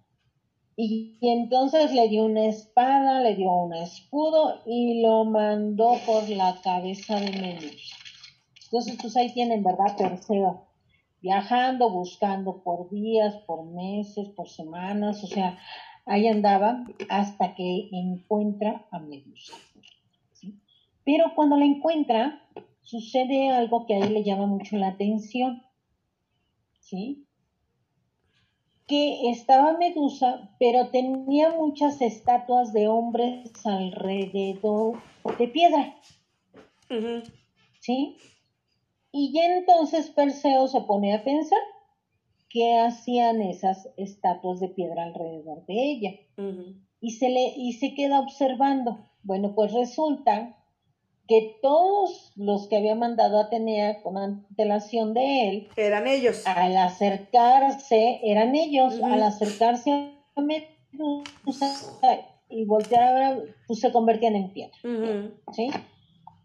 [0.76, 6.28] Y, y entonces le dio una espada, le dio un escudo y lo mandó por
[6.28, 7.96] la cabeza de Medusa.
[8.64, 9.96] Entonces, pues ahí tienen, ¿verdad?
[9.96, 10.67] Perseo
[11.20, 15.58] viajando, buscando por días, por meses, por semanas, o sea,
[16.06, 19.54] ahí andaba hasta que encuentra a Medusa.
[20.32, 20.58] ¿sí?
[21.04, 22.42] Pero cuando la encuentra,
[22.82, 25.62] sucede algo que a él le llama mucho la atención,
[26.80, 27.26] ¿sí?
[28.86, 34.98] Que estaba Medusa, pero tenía muchas estatuas de hombres alrededor
[35.38, 35.94] de piedra.
[37.80, 38.16] ¿sí?
[39.18, 41.58] Y ya entonces Perseo se pone a pensar
[42.48, 46.10] qué hacían esas estatuas de piedra alrededor de ella.
[47.00, 48.98] Y se, le, y se queda observando.
[49.24, 50.56] Bueno, pues resulta
[51.26, 56.46] que todos los que había mandado Atenea con antelación de él, Eran ellos.
[56.46, 61.74] al acercarse, eran ellos, al acercarse a Medusa
[62.48, 64.78] y voltear a ver, pues se convertían en piedra.
[65.52, 65.70] ¿sí?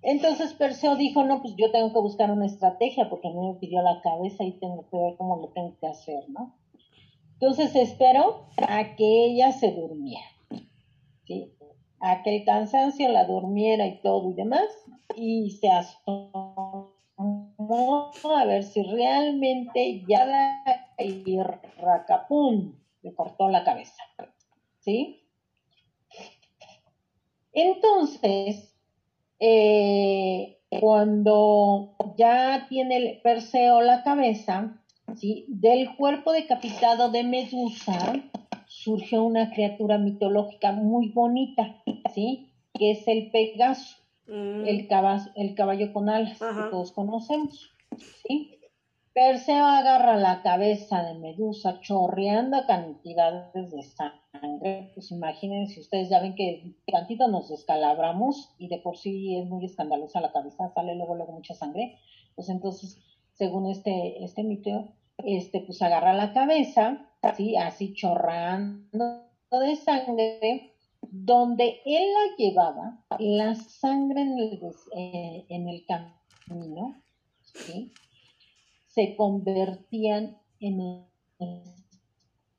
[0.03, 3.55] Entonces Perseo dijo, no, pues yo tengo que buscar una estrategia porque a mí me
[3.55, 6.55] pidió la cabeza y tengo que ver cómo lo tengo que hacer, ¿no?
[7.33, 10.25] Entonces esperó a que ella se durmiera,
[11.25, 11.53] ¿sí?
[11.99, 14.67] A que el cansancio la durmiera y todo y demás,
[15.15, 20.63] y se asomó a ver si realmente ya la
[20.97, 21.23] y
[23.01, 24.03] le cortó la cabeza,
[24.79, 25.27] ¿sí?
[27.51, 28.72] Entonces,
[29.45, 34.81] eh, cuando ya tiene el Perseo la cabeza,
[35.17, 35.45] ¿sí?
[35.49, 38.13] del cuerpo decapitado de Medusa
[38.67, 41.83] surgió una criatura mitológica muy bonita,
[42.15, 42.49] ¿sí?
[42.73, 44.65] que es el Pegaso, Mm.
[44.65, 46.63] el, caba- el caballo con alas Ajá.
[46.63, 47.69] que todos conocemos.
[48.25, 48.52] ¿sí?
[49.13, 54.89] Perseo agarra la cabeza de Medusa chorreando cantidades de sangre.
[54.95, 59.65] Pues imagínense, ustedes ya ven que tantito nos descalabramos y de por sí es muy
[59.65, 61.95] escandalosa la cabeza, sale luego, luego mucha sangre.
[62.33, 62.97] Pues entonces,
[63.33, 67.55] según este, este mito, este, pues agarra la cabeza, ¿sí?
[67.55, 74.59] así chorrando de sangre, donde él la llevaba, la sangre en el,
[75.49, 76.95] en el camino,
[77.41, 77.91] ¿sí?
[78.93, 81.05] Se convertían en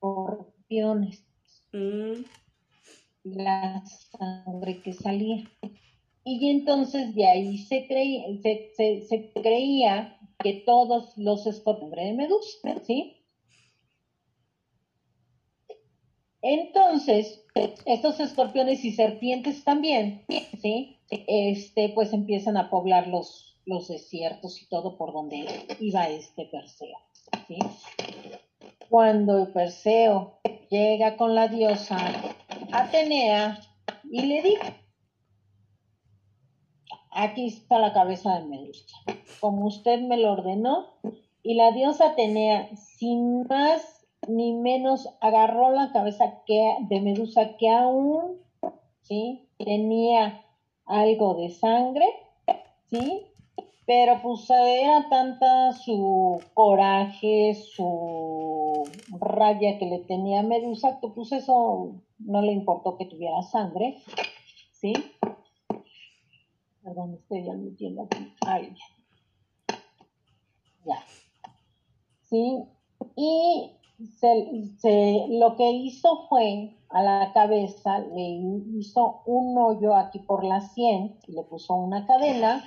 [0.01, 1.25] escorpiones,
[1.73, 2.23] Mm.
[3.25, 5.45] la sangre que salía.
[6.25, 12.13] Y entonces de ahí se creía, se, se- se creía que todos los escorpiones de
[12.15, 13.17] Medusa, ¿sí?
[16.43, 17.45] Entonces,
[17.87, 20.25] estos escorpiones y serpientes también,
[20.61, 20.99] ¿sí?
[21.11, 25.47] Este, pues empiezan a poblar los, los desiertos y todo por donde
[25.81, 26.97] iba este Perseo.
[27.47, 27.59] ¿sí?
[28.89, 30.39] Cuando Perseo
[30.71, 31.97] llega con la diosa
[32.73, 33.59] Atenea
[34.11, 34.75] y le dice,
[37.11, 38.97] aquí está la cabeza de Medusa,
[39.41, 40.95] como usted me lo ordenó,
[41.43, 43.95] y la diosa Atenea, sin más
[44.29, 48.41] ni menos, agarró la cabeza de Medusa que aún
[49.03, 49.49] ¿sí?
[49.59, 50.45] tenía
[50.87, 52.07] algo de sangre,
[52.91, 53.27] ¿sí?
[53.87, 58.85] Pero pues era tanta su coraje, su
[59.21, 63.99] raya que le tenía Medusa, que pues eso no le importó que tuviera sangre,
[64.73, 64.95] ¿sí?
[66.83, 68.33] Perdón, estoy admitiendo aquí.
[68.47, 68.75] Ay,
[70.85, 71.05] ya.
[72.23, 72.65] ¿Sí?
[73.17, 73.71] Y
[74.19, 78.41] se, lo que hizo fue a la cabeza, le
[78.79, 82.65] hizo un hoyo aquí por la sien, le puso una cadena,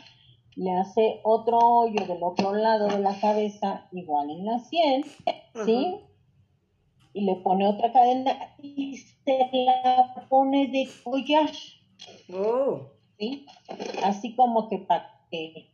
[0.57, 5.05] le hace otro hoyo del otro lado de la cabeza, igual en la sien,
[5.65, 5.99] ¿sí?
[7.13, 11.51] Y le pone otra cadena y se la pone de collar.
[12.33, 12.81] Oh.
[13.19, 13.45] ¿Sí?
[14.03, 15.69] Así como que para que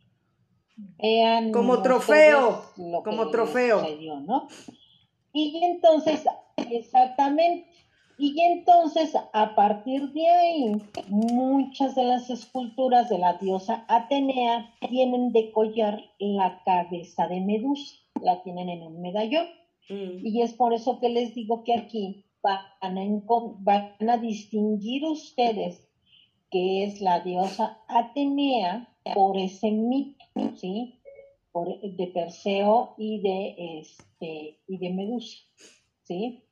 [0.98, 1.50] vean.
[1.50, 2.62] Como trofeo.
[3.02, 3.82] como trofeo.
[4.26, 4.48] ¿no?
[5.32, 6.24] Y entonces,
[6.70, 7.70] exactamente.
[8.16, 10.72] Y entonces, a partir de ahí,
[11.08, 17.96] muchas de las esculturas de la diosa Atenea tienen de collar la cabeza de Medusa,
[18.22, 19.46] la tienen en un medallón.
[19.88, 20.26] Mm.
[20.26, 23.22] Y es por eso que les digo que aquí van a,
[23.58, 25.88] van a distinguir ustedes
[26.54, 31.00] que es la diosa Atenea por ese mito, ¿sí?
[31.82, 35.38] de Perseo y de, este, y de Medusa,
[36.04, 36.43] ¿sí?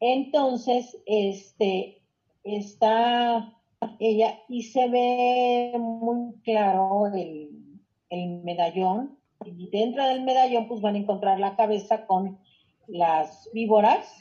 [0.00, 2.00] Entonces, este,
[2.42, 3.54] está
[3.98, 7.50] ella y se ve muy claro el,
[8.10, 12.38] el medallón y dentro del medallón pues van a encontrar la cabeza con
[12.86, 14.18] las víboras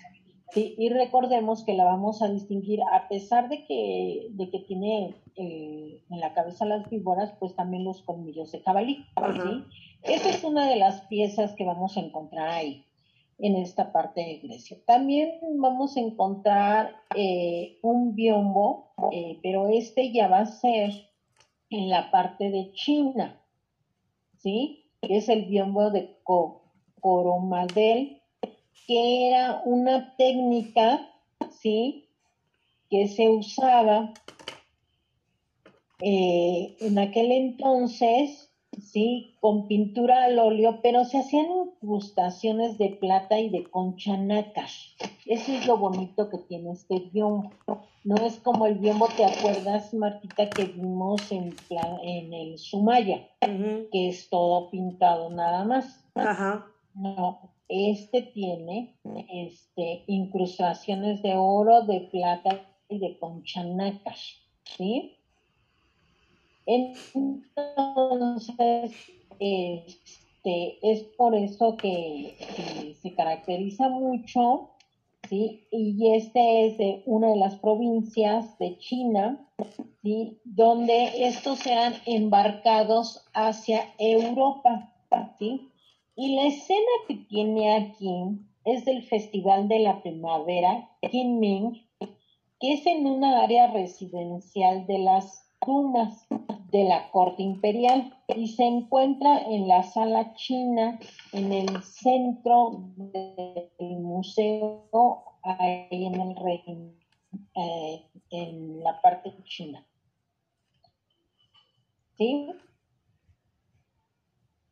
[0.52, 0.76] ¿sí?
[0.78, 6.02] y recordemos que la vamos a distinguir a pesar de que, de que tiene eh,
[6.10, 9.64] en la cabeza las víboras pues también los colmillos de cabalí ¿sí?
[10.04, 12.86] esa es una de las piezas que vamos a encontrar ahí
[13.40, 14.78] en esta parte de Grecia.
[14.86, 20.92] También vamos a encontrar eh, un biombo, eh, pero este ya va a ser
[21.70, 23.42] en la parte de China,
[24.38, 24.92] ¿sí?
[25.02, 26.18] Es el biombo de
[27.00, 28.22] Coromadel,
[28.86, 31.10] que era una técnica,
[31.62, 32.10] ¿sí?
[32.90, 34.14] Que se usaba
[36.02, 38.49] eh, en aquel entonces
[38.82, 39.36] ¿sí?
[39.40, 44.18] Con pintura al óleo, pero se hacían incrustaciones de plata y de concha
[45.26, 47.52] Eso es lo bonito que tiene este biombo.
[48.04, 51.56] No es como el biombo, ¿te acuerdas, Martita, que vimos en,
[52.04, 53.28] en el Sumaya?
[53.42, 56.04] Que es todo pintado nada más.
[56.16, 56.66] Ajá.
[56.96, 58.96] No, este tiene
[59.32, 63.64] este, incrustaciones de oro, de plata y de concha
[64.64, 65.19] ¿sí?
[67.56, 68.92] Entonces,
[69.40, 72.36] este, es por eso que,
[73.02, 74.70] se caracteriza mucho,
[75.28, 75.66] ¿sí?
[75.72, 79.50] Y este es de una de las provincias de China,
[80.04, 80.38] ¿sí?
[80.44, 84.94] Donde estos sean embarcados hacia Europa,
[85.40, 85.72] ¿sí?
[86.16, 91.82] Y la escena que tiene aquí es del Festival de la Primavera, Kinming,
[92.60, 95.49] que es en una área residencial de las
[96.72, 101.00] De la corte imperial y se encuentra en la sala china
[101.32, 104.88] en el centro del museo
[105.44, 106.94] ahí en el reino,
[107.56, 109.86] eh, en la parte china.
[112.18, 112.50] ¿Sí?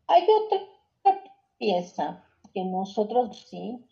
[0.08, 1.24] Hay otra
[1.58, 2.24] pieza
[2.54, 3.84] que nosotros sí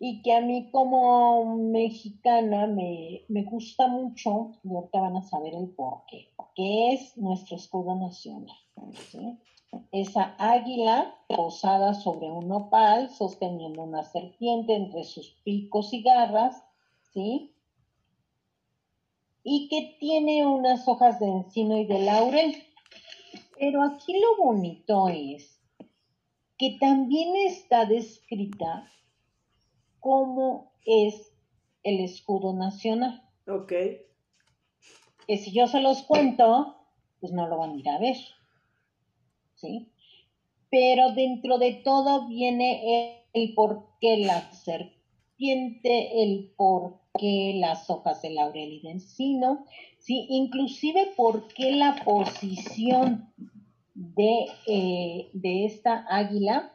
[0.00, 5.70] y que a mí como mexicana me, gusta mucho, y ahorita van a saber el
[5.70, 8.56] porqué, que es nuestro escudo nacional.
[9.90, 16.64] Esa águila posada sobre un opal, sosteniendo una serpiente entre sus picos y garras,
[17.12, 17.54] ¿sí?
[19.42, 22.54] Y que tiene unas hojas de encino y de laurel.
[23.58, 25.60] Pero aquí lo bonito es
[26.56, 28.90] que también está descrita
[30.00, 31.32] cómo es
[31.82, 33.22] el escudo nacional.
[33.46, 33.72] Ok.
[35.26, 36.76] Que si yo se los cuento,
[37.20, 38.16] pues no lo van a ir a ver.
[39.54, 39.90] ¿Sí?
[40.70, 48.22] Pero dentro de todo viene el, por qué la serpiente, el por qué las hojas
[48.22, 49.66] de laurel y de encino,
[49.98, 50.26] ¿sí?
[50.28, 53.32] Inclusive por qué la posición
[53.94, 56.72] de, eh, de esta águila,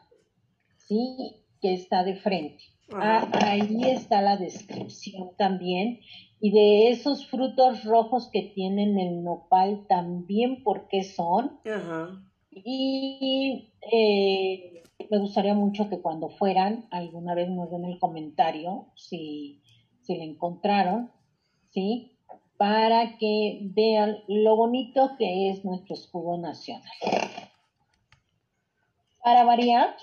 [0.77, 1.35] ¿sí?
[1.61, 2.72] Que está de frente.
[2.91, 5.99] Ah, ahí está la descripción también.
[6.39, 11.59] Y de esos frutos rojos que tienen el nopal también, ¿por qué son?
[12.51, 19.61] Y eh, me gustaría mucho que cuando fueran, alguna vez nos den el comentario si,
[20.01, 21.11] si le encontraron,
[21.69, 22.17] ¿sí?
[22.57, 26.91] Para que vean lo bonito que es nuestro escudo nacional.
[29.23, 29.95] Para variar,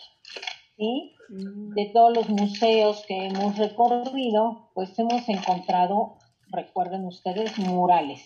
[0.80, 1.12] ¿sí?
[1.28, 1.74] Mm.
[1.74, 6.16] de todos los museos que hemos recorrido, pues hemos encontrado,
[6.48, 8.24] recuerden ustedes, murales.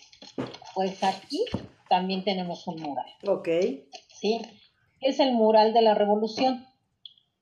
[0.73, 1.43] Pues aquí
[1.89, 3.05] también tenemos un mural.
[3.27, 3.49] Ok.
[4.07, 4.41] ¿Sí?
[5.01, 6.65] Es el mural de la revolución.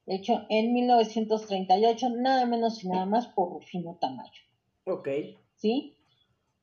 [0.06, 4.42] De hecho, en 1938, nada menos y nada más por Rufino Tamayo.
[4.86, 5.08] Ok.
[5.56, 5.96] ¿Sí?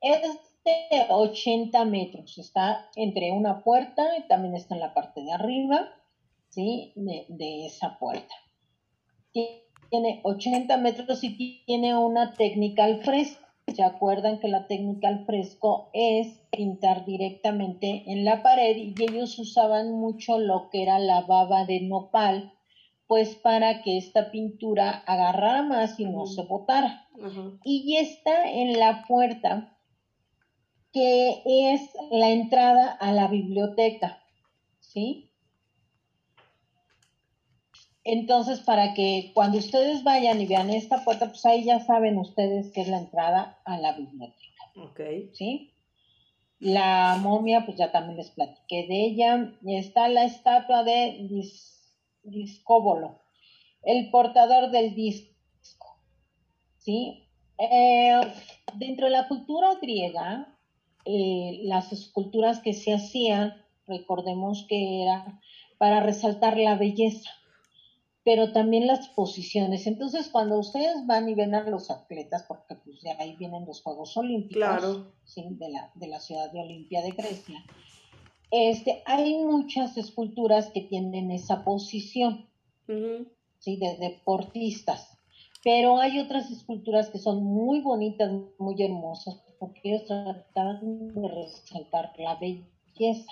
[0.02, 0.20] Es
[0.64, 2.36] de 80 metros.
[2.36, 5.88] Está entre una puerta y también está en la parte de arriba,
[6.50, 6.92] ¿sí?
[6.94, 8.34] De, de esa puerta
[9.90, 13.44] tiene 80 metros y tiene una técnica al fresco.
[13.66, 19.38] ¿Se acuerdan que la técnica al fresco es pintar directamente en la pared y ellos
[19.38, 22.52] usaban mucho lo que era la baba de nopal,
[23.06, 27.08] pues para que esta pintura agarrara más y no se botara.
[27.64, 29.76] Y está en la puerta
[30.92, 34.20] que es la entrada a la biblioteca,
[34.80, 35.29] ¿sí?
[38.04, 42.72] Entonces, para que cuando ustedes vayan y vean esta puerta, pues ahí ya saben ustedes
[42.72, 44.64] que es la entrada a la biblioteca.
[44.76, 45.00] Ok.
[45.34, 45.72] ¿Sí?
[46.58, 49.52] La momia, pues ya también les platiqué de ella.
[49.62, 51.28] Y está la estatua de
[52.22, 53.18] Discóbolo,
[53.82, 55.98] el portador del disco.
[56.78, 57.26] ¿Sí?
[57.58, 58.20] Eh,
[58.76, 60.56] dentro de la cultura griega,
[61.04, 63.54] eh, las esculturas que se hacían,
[63.86, 65.40] recordemos que era
[65.78, 67.30] para resaltar la belleza
[68.24, 69.86] pero también las posiciones.
[69.86, 73.82] Entonces, cuando ustedes van y ven a los atletas, porque pues de ahí vienen los
[73.82, 75.04] Juegos Olímpicos
[75.34, 77.64] de, la, de la ciudad de Olimpia de Grecia,
[78.50, 82.48] este, hay muchas esculturas que tienen esa posición,
[82.86, 83.76] ¿sí?
[83.76, 85.16] de deportistas.
[85.62, 92.12] Pero hay otras esculturas que son muy bonitas, muy hermosas, porque ellos tratan de resaltar
[92.18, 93.30] la belleza.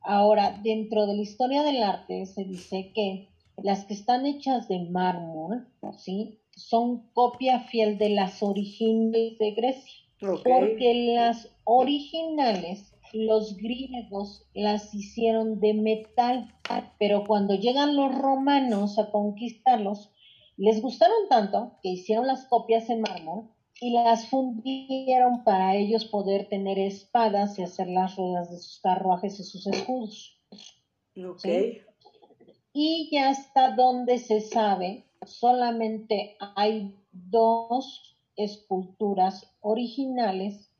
[0.00, 3.28] Ahora, dentro de la historia del arte se dice que
[3.62, 5.66] las que están hechas de mármol,
[5.98, 6.40] ¿sí?
[6.54, 10.06] Son copia fiel de las originales de Grecia.
[10.18, 16.54] Porque las originales, los griegos las hicieron de metal,
[16.98, 20.10] pero cuando llegan los romanos a conquistarlos,
[20.56, 26.48] les gustaron tanto que hicieron las copias en mármol y las fundieron para ellos poder
[26.48, 30.40] tener espadas y hacer las ruedas de sus carruajes y sus escudos.
[31.14, 31.85] Okay
[32.78, 40.70] y ya hasta donde se sabe, solamente hay dos esculturas originales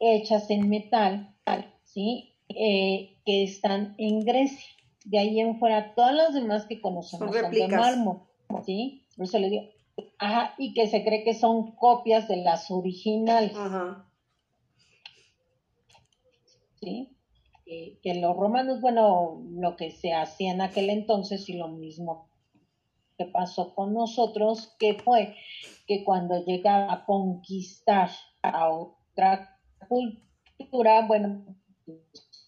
[0.00, 1.36] hechas en metal,
[1.84, 2.32] ¿sí?
[2.48, 4.70] Eh, que están en Grecia.
[5.04, 8.22] De ahí en fuera, todas las demás que conocemos son, de mármol,
[8.64, 9.06] ¿sí?
[9.14, 9.64] Por eso le digo,
[10.16, 13.54] ajá, y que se cree que son copias de las originales.
[13.54, 14.10] Ajá.
[16.80, 17.13] ¿Sí?
[17.64, 22.28] Que los romanos, bueno, lo que se hacía en aquel entonces y lo mismo
[23.16, 25.34] que pasó con nosotros, que fue
[25.86, 28.10] que cuando llegaba a conquistar
[28.42, 29.58] a otra
[29.88, 31.44] cultura, bueno,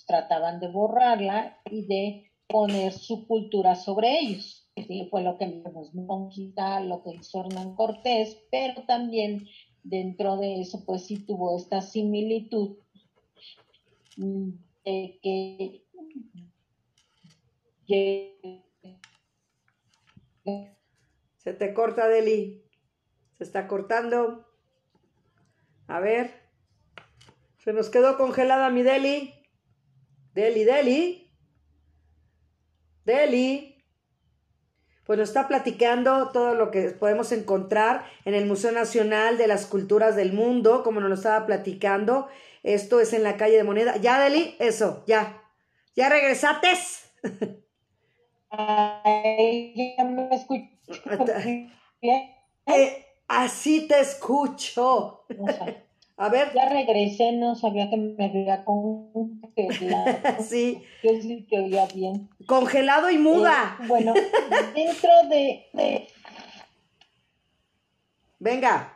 [0.07, 4.69] trataban de borrarla y de poner su cultura sobre ellos.
[4.77, 5.09] ¿sí?
[5.11, 9.47] Fue lo que nos conquista, lo que hizo Hernán Cortés, pero también
[9.83, 12.77] dentro de eso, pues sí tuvo esta similitud
[14.87, 15.19] mm,
[17.87, 18.63] que,
[21.37, 22.65] se te corta, Deli.
[23.39, 24.47] Se está cortando.
[25.87, 26.47] A ver.
[27.59, 29.35] Se nos quedó congelada mi Deli.
[30.35, 31.31] Deli, Deli.
[33.05, 33.85] Deli.
[35.05, 39.67] Pues nos está platicando todo lo que podemos encontrar en el Museo Nacional de las
[39.67, 42.29] Culturas del Mundo, como nos lo estaba platicando.
[42.67, 43.97] Esto es en la calle de Moneda.
[43.99, 45.41] Ya, Deli, eso, ya.
[45.95, 47.13] ¿Ya regresates?
[48.51, 50.69] Ay, ya me escucho.
[52.67, 55.27] Eh, así te escucho.
[56.17, 56.53] A ver.
[56.55, 60.19] Ya regresé, no sabía que me había congelado.
[60.43, 60.83] sí.
[61.03, 62.29] Que sí que oía bien.
[62.47, 63.79] Congelado y muda.
[63.81, 64.13] Eh, bueno,
[64.75, 66.09] dentro de...
[68.41, 68.96] Venga.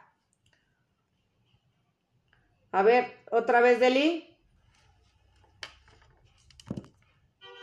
[2.72, 4.36] A ver, otra vez, Deli.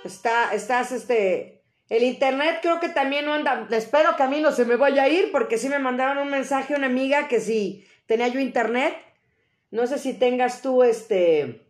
[0.04, 1.58] Está, estás, este,
[1.90, 5.04] el internet creo que también no anda, espero que a mí no se me vaya
[5.04, 8.96] a ir porque sí me mandaron un mensaje una amiga que si tenía yo internet,
[9.72, 11.68] no sé si tengas tú este,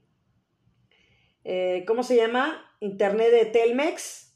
[1.43, 2.63] eh, ¿cómo se llama?
[2.79, 4.35] Internet de Telmex,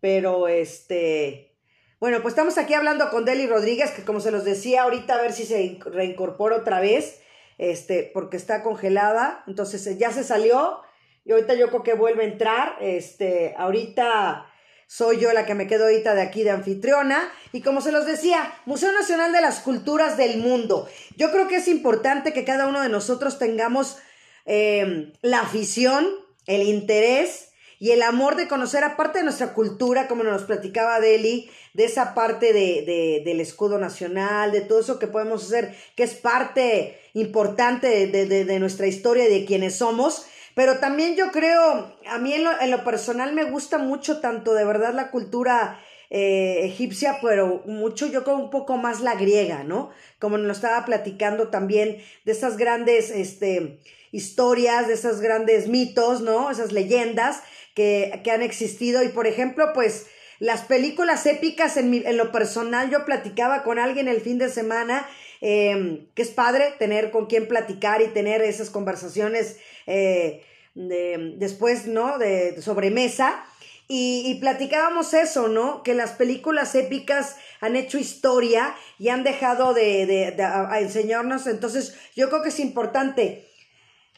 [0.00, 1.56] pero este,
[2.00, 5.22] bueno, pues estamos aquí hablando con Deli Rodríguez, que como se los decía ahorita, a
[5.22, 7.22] ver si se reincorpora otra vez,
[7.58, 10.80] este, porque está congelada, entonces ya se salió
[11.24, 14.46] y ahorita yo creo que vuelve a entrar, este, ahorita
[14.86, 17.32] soy yo la que me quedo ahorita de aquí de anfitriona.
[17.52, 20.88] Y como se los decía, Museo Nacional de las Culturas del Mundo.
[21.16, 23.98] Yo creo que es importante que cada uno de nosotros tengamos
[24.44, 26.06] em, la afición,
[26.46, 27.48] el interés
[27.78, 32.14] y el amor de conocer, aparte de nuestra cultura, como nos platicaba Deli, de esa
[32.14, 38.06] parte de, del escudo nacional, de todo eso que podemos hacer, que es parte importante
[38.06, 42.44] de, de nuestra historia y de quienes somos pero también yo creo, a mí en
[42.44, 47.62] lo, en lo personal me gusta mucho tanto de verdad la cultura eh, egipcia, pero
[47.66, 49.90] mucho yo creo un poco más la griega, ¿no?
[50.20, 53.80] Como nos estaba platicando también de esas grandes este,
[54.12, 56.52] historias, de esos grandes mitos, ¿no?
[56.52, 57.42] Esas leyendas
[57.74, 59.02] que, que han existido.
[59.02, 60.06] Y por ejemplo, pues
[60.38, 64.48] las películas épicas en, mi, en lo personal, yo platicaba con alguien el fin de
[64.48, 65.08] semana,
[65.40, 70.42] eh, que es padre tener con quien platicar y tener esas conversaciones eh,
[70.74, 72.18] de, después, ¿no?
[72.18, 73.44] De, sobremesa.
[73.86, 75.82] Y, y, platicábamos eso, ¿no?
[75.82, 80.34] Que las películas épicas han hecho historia y han dejado de, de,
[80.80, 81.46] enseñarnos.
[81.46, 83.46] Entonces, yo creo que es importante.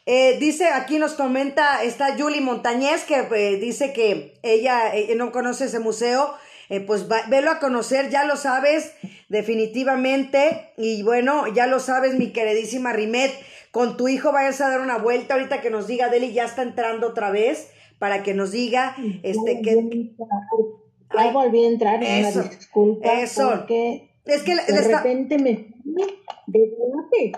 [0.07, 5.67] Eh, dice, aquí nos comenta, está Julie Montañez, que eh, dice que ella no conoce
[5.67, 6.35] ese museo.
[6.87, 8.93] pues velo a conocer, ya lo sabes,
[9.29, 10.73] definitivamente.
[10.77, 13.33] Y bueno, ya lo sabes, mi queridísima Rimet
[13.77, 16.63] con tu hijo vayas a dar una vuelta ahorita que nos diga, Deli ya está
[16.63, 20.15] entrando otra vez para que nos diga este que
[21.15, 23.51] ya volví a entrar en eso, una disculpa eso.
[23.51, 25.67] porque es que de repente me
[26.47, 27.33] de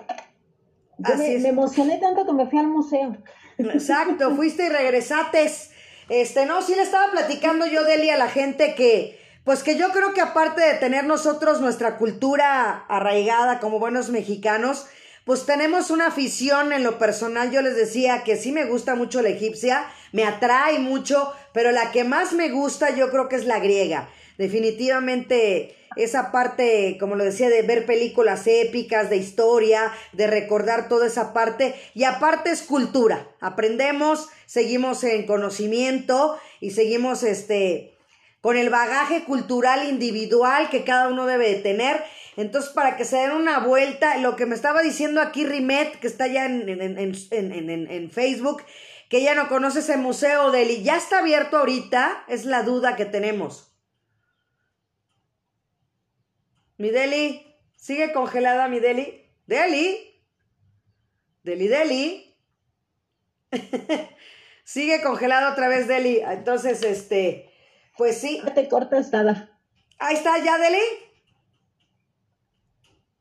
[0.99, 3.17] Yo me, me, emocioné tanto que me fui al museo.
[3.57, 5.71] Exacto, fuiste y regresates.
[6.09, 9.91] Este, no, sí le estaba platicando yo, Deli, a la gente que, pues que yo
[9.91, 14.87] creo que aparte de tener nosotros nuestra cultura arraigada como buenos mexicanos,
[15.25, 17.51] pues tenemos una afición en lo personal.
[17.51, 21.91] Yo les decía que sí me gusta mucho la egipcia, me atrae mucho, pero la
[21.93, 24.09] que más me gusta yo creo que es la griega.
[24.39, 31.09] Definitivamente esa parte, como lo decía, de ver películas épicas, de historia, de recordar toda
[31.09, 31.74] esa parte.
[31.93, 33.28] Y aparte es cultura.
[33.41, 37.95] Aprendemos, seguimos en conocimiento y seguimos este
[38.41, 42.05] con el bagaje cultural individual que cada uno debe de tener
[42.39, 46.07] entonces, para que se den una vuelta, lo que me estaba diciendo aquí Rimet, que
[46.07, 48.62] está ya en, en, Facebook,
[49.09, 53.07] que ella no conoce ese museo de ya está abierto ahorita, es la duda que
[53.07, 53.68] tenemos.
[56.79, 59.29] Mi Deli, sigue congelada mi Deli.
[59.47, 60.22] Deli.
[61.43, 62.37] Deli, Deli.
[64.64, 66.20] sigue congelada otra vez Deli.
[66.20, 67.53] Entonces, este,
[67.97, 68.41] pues sí.
[68.55, 69.59] Te cortas nada.
[69.99, 70.79] Ahí está, ya Deli.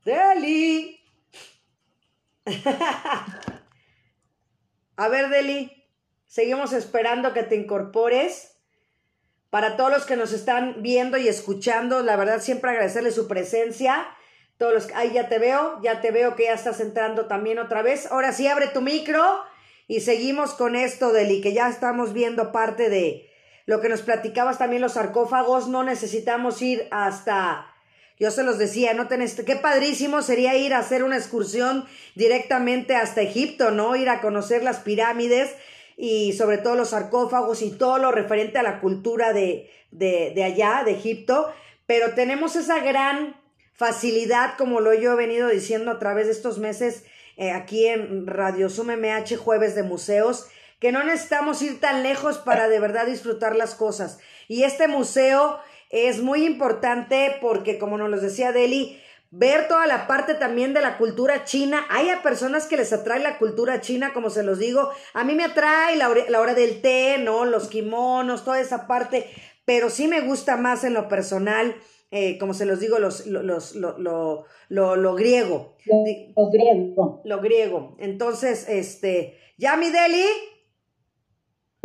[0.06, 1.04] Deli.
[4.98, 5.84] A ver, Deli,
[6.28, 8.57] seguimos esperando que te incorpores.
[9.50, 14.08] Para todos los que nos están viendo y escuchando, la verdad siempre agradecerle su presencia.
[14.58, 17.82] Todos los ahí ya te veo, ya te veo que ya estás entrando también otra
[17.82, 18.12] vez.
[18.12, 19.24] Ahora sí abre tu micro
[19.88, 23.30] y seguimos con esto, Deli, que ya estamos viendo parte de
[23.66, 25.68] lo que nos platicabas también los sarcófagos.
[25.68, 27.74] No necesitamos ir hasta
[28.20, 31.86] yo se los decía, no tenés, qué padrísimo sería ir a hacer una excursión
[32.16, 33.96] directamente hasta Egipto, ¿no?
[33.96, 35.52] Ir a conocer las pirámides
[35.98, 40.44] y sobre todo los sarcófagos y todo lo referente a la cultura de, de, de
[40.44, 41.52] allá, de Egipto.
[41.88, 43.36] Pero tenemos esa gran
[43.74, 47.04] facilidad, como lo yo he venido diciendo a través de estos meses
[47.38, 50.48] eh, aquí en Radio Sum MH Jueves de Museos,
[50.80, 54.20] que no necesitamos ir tan lejos para de verdad disfrutar las cosas.
[54.48, 59.02] Y este museo es muy importante porque, como nos lo decía Deli,
[59.32, 61.86] ver toda la parte también de la cultura china.
[61.90, 64.90] Hay a personas que les atrae la cultura china, como se los digo.
[65.14, 66.10] A mí me atrae la,
[66.40, 67.46] hora del té, ¿no?
[67.46, 69.28] Los kimonos, toda esa parte.
[69.66, 71.76] Pero sí me gusta más en lo personal,
[72.12, 75.76] eh, como se los digo, los, los, lo, lo, lo, griego.
[75.86, 77.22] Lo griego.
[77.26, 77.96] Lo griego.
[78.00, 80.26] Entonces, este, ya mi Deli,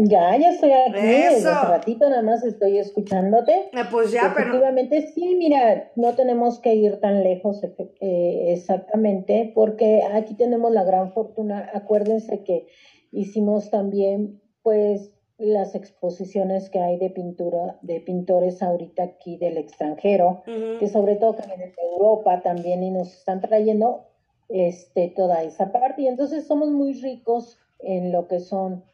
[0.08, 0.92] ya, ya estoy aquí.
[0.92, 3.70] Desde hace ratito nada más estoy escuchándote.
[3.72, 10.02] Eh, pues ya, Efectivamente, sí, mira, no tenemos que ir tan lejos eh, exactamente, porque
[10.12, 11.70] aquí tenemos la gran fortuna.
[11.72, 12.66] Acuérdense que
[13.10, 20.42] hicimos también, pues, las exposiciones que hay de pintura, de pintores ahorita aquí del extranjero,
[20.44, 24.06] que sobre todo que vienen de Europa también y nos están trayendo
[24.48, 26.02] este, toda esa parte.
[26.02, 28.84] Y entonces somos muy ricos en lo que son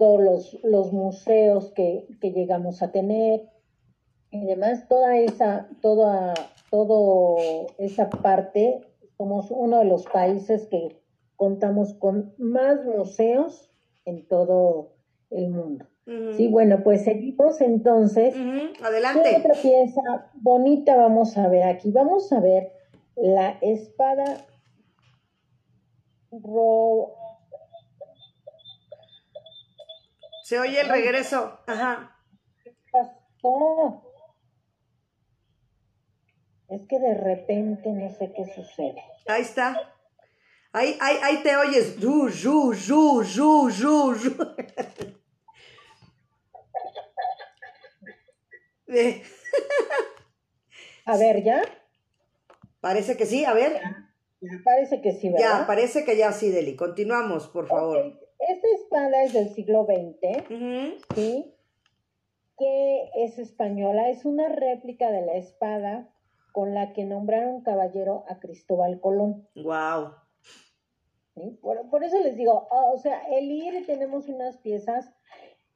[0.00, 3.50] todos los, los museos que, que llegamos a tener
[4.30, 6.32] y demás, toda esa, toda,
[6.70, 7.36] todo
[7.76, 8.80] esa parte,
[9.18, 11.02] somos uno de los países que
[11.36, 13.70] contamos con más museos
[14.06, 14.94] en todo
[15.28, 15.84] el mundo.
[16.36, 18.34] Sí, bueno, pues seguimos entonces.
[18.82, 19.36] Adelante.
[19.38, 20.00] otra pieza
[20.34, 21.92] bonita vamos a ver aquí?
[21.92, 22.72] Vamos a ver
[23.16, 24.46] la espada
[26.32, 27.19] ro...
[30.50, 31.60] Se oye el regreso.
[31.68, 32.18] Ajá.
[36.68, 39.00] Es que de repente no sé qué sucede.
[39.28, 39.94] Ahí está.
[40.72, 42.00] Ahí, ahí, ahí te oyes.
[42.00, 44.54] Ru, ru, ru, ru, ru, ru.
[51.04, 51.62] A ver, ¿ya?
[52.80, 53.80] Parece que sí, a ver.
[54.40, 55.60] Ya, parece que sí, ¿verdad?
[55.60, 56.74] Ya, parece que ya sí, Deli.
[56.74, 58.29] Continuamos, por favor.
[58.90, 60.44] Espada es del siglo XX,
[61.14, 61.54] ¿sí?
[62.58, 64.08] Que es española.
[64.08, 66.08] Es una réplica de la espada
[66.52, 69.46] con la que nombraron caballero a Cristóbal Colón.
[69.54, 70.14] Wow.
[71.62, 75.10] Por, eso les digo, ah, o sea, el IR tenemos unas piezas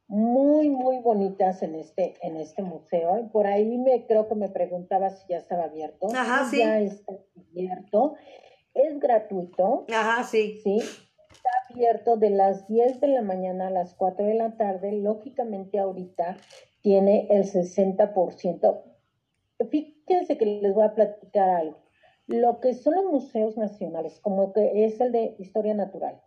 [0.09, 3.19] muy, muy bonitas en este, en este museo.
[3.19, 6.09] Y por ahí me creo que me preguntaba si ya estaba abierto.
[6.15, 6.59] Ajá, sí.
[6.59, 7.15] Ya está
[7.51, 8.15] abierto.
[8.75, 9.87] Es gratuito.
[9.89, 10.61] Ajá, sí.
[10.65, 10.81] Sí.
[11.45, 14.93] Está abierto de las 10 de la mañana a las 4 de la tarde.
[14.93, 16.39] Lógicamente ahorita
[16.81, 18.83] tiene el 60%.
[19.69, 21.77] Fíjense que les voy a platicar algo.
[22.27, 26.19] Lo que son los museos nacionales, como que es el de historia natural,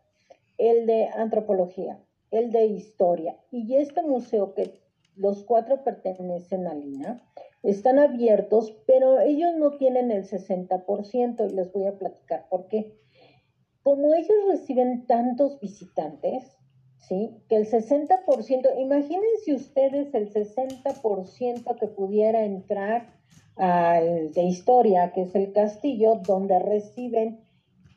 [0.59, 1.99] el de antropología,
[2.29, 4.79] el de historia y este museo que
[5.15, 7.23] los cuatro pertenecen a Lina,
[7.63, 12.93] están abiertos, pero ellos no tienen el 60% y les voy a platicar por qué.
[13.87, 16.43] Como ellos reciben tantos visitantes,
[16.97, 17.41] ¿sí?
[17.47, 23.07] Que el 60%, imagínense ustedes el 60% que pudiera entrar
[23.55, 27.39] al de historia, que es el castillo, donde reciben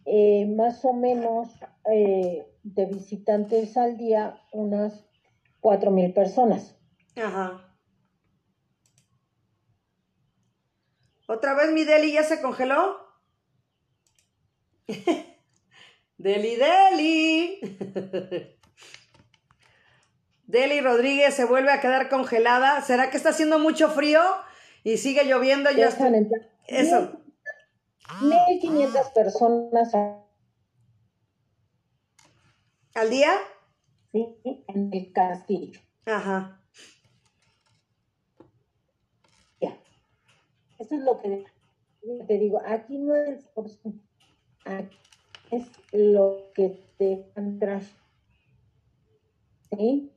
[0.05, 1.49] eh, más o menos
[1.91, 5.05] eh, de visitantes al día unas
[5.59, 6.79] cuatro mil personas.
[7.17, 7.67] Ajá.
[11.27, 12.97] ¿Otra vez mi Deli ya se congeló?
[16.21, 17.61] Deli, Deli.
[20.47, 22.83] Deli Rodríguez se vuelve a quedar congelada.
[22.83, 24.21] ¿Será que está haciendo mucho frío?
[24.85, 26.11] y sigue lloviendo, ya está.
[26.67, 27.21] Eso.
[28.23, 29.95] 1500 personas
[32.95, 33.33] al día.
[34.13, 35.81] Sí, en el castillo.
[36.07, 36.61] Ajá.
[39.61, 39.79] Ya.
[40.79, 41.45] Eso es lo que
[42.27, 42.61] te digo.
[42.67, 43.67] Aquí no es por
[44.65, 44.99] aquí
[45.51, 47.85] es lo que te entras.
[49.71, 50.13] ¿Sí?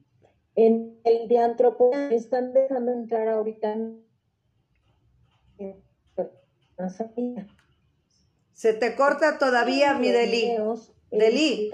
[0.56, 3.76] En el de antropología están dejando entrar ahorita
[8.54, 10.56] se te corta todavía, mi Deli.
[11.12, 11.72] Deli.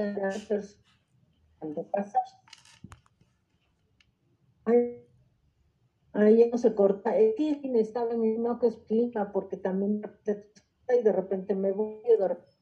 [6.14, 7.18] Ahí no se corta.
[7.18, 12.28] Es que es inestable, no que explica, porque también y de repente me voy de
[12.28, 12.59] repente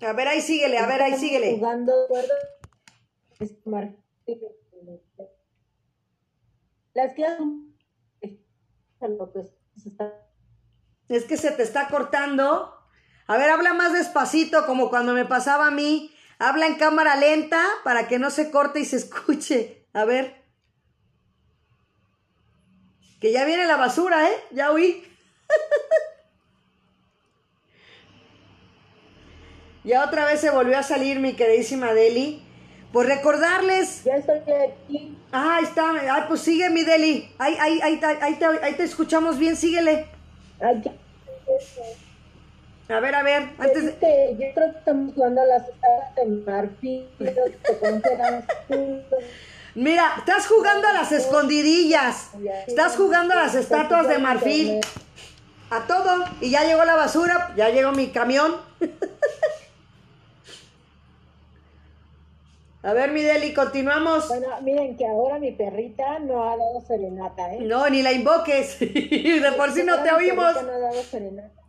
[0.00, 1.56] A ver, ahí síguele, a ver, ahí síguele.
[1.56, 1.92] Jugando,
[6.94, 7.24] las que
[11.08, 12.74] es que se te está cortando.
[13.26, 16.14] A ver, habla más despacito, como cuando me pasaba a mí.
[16.38, 19.86] Habla en cámara lenta para que no se corte y se escuche.
[19.92, 20.42] A ver.
[23.20, 24.34] Que ya viene la basura, ¿eh?
[24.50, 25.04] Ya oí.
[29.84, 32.42] ya otra vez se volvió a salir mi queridísima Deli.
[32.92, 34.04] Pues recordarles.
[34.04, 35.16] Ya estoy aquí.
[35.32, 35.92] Ah, ahí está.
[35.92, 37.32] Ay, pues sigue mi Deli.
[37.38, 40.06] Ahí, ahí, ahí, ahí, te, ahí te escuchamos bien, síguele.
[42.88, 44.36] A ver, a ver, antes de...
[44.38, 47.08] Yo creo que estamos jugando a las estatuas de marfil,
[49.74, 52.30] Mira, estás jugando a las escondidillas,
[52.66, 54.80] estás jugando a las estatuas de marfil,
[55.70, 58.56] a todo, y ya llegó la basura, ya llegó mi camión.
[62.84, 64.26] A ver, mi Deli, continuamos.
[64.26, 67.60] Bueno, miren que ahora mi perrita no ha dado serenata, ¿eh?
[67.60, 68.80] No, ni la invoques.
[68.80, 70.60] de por sí no te oímos.
[70.60, 71.62] No ha dado serenata.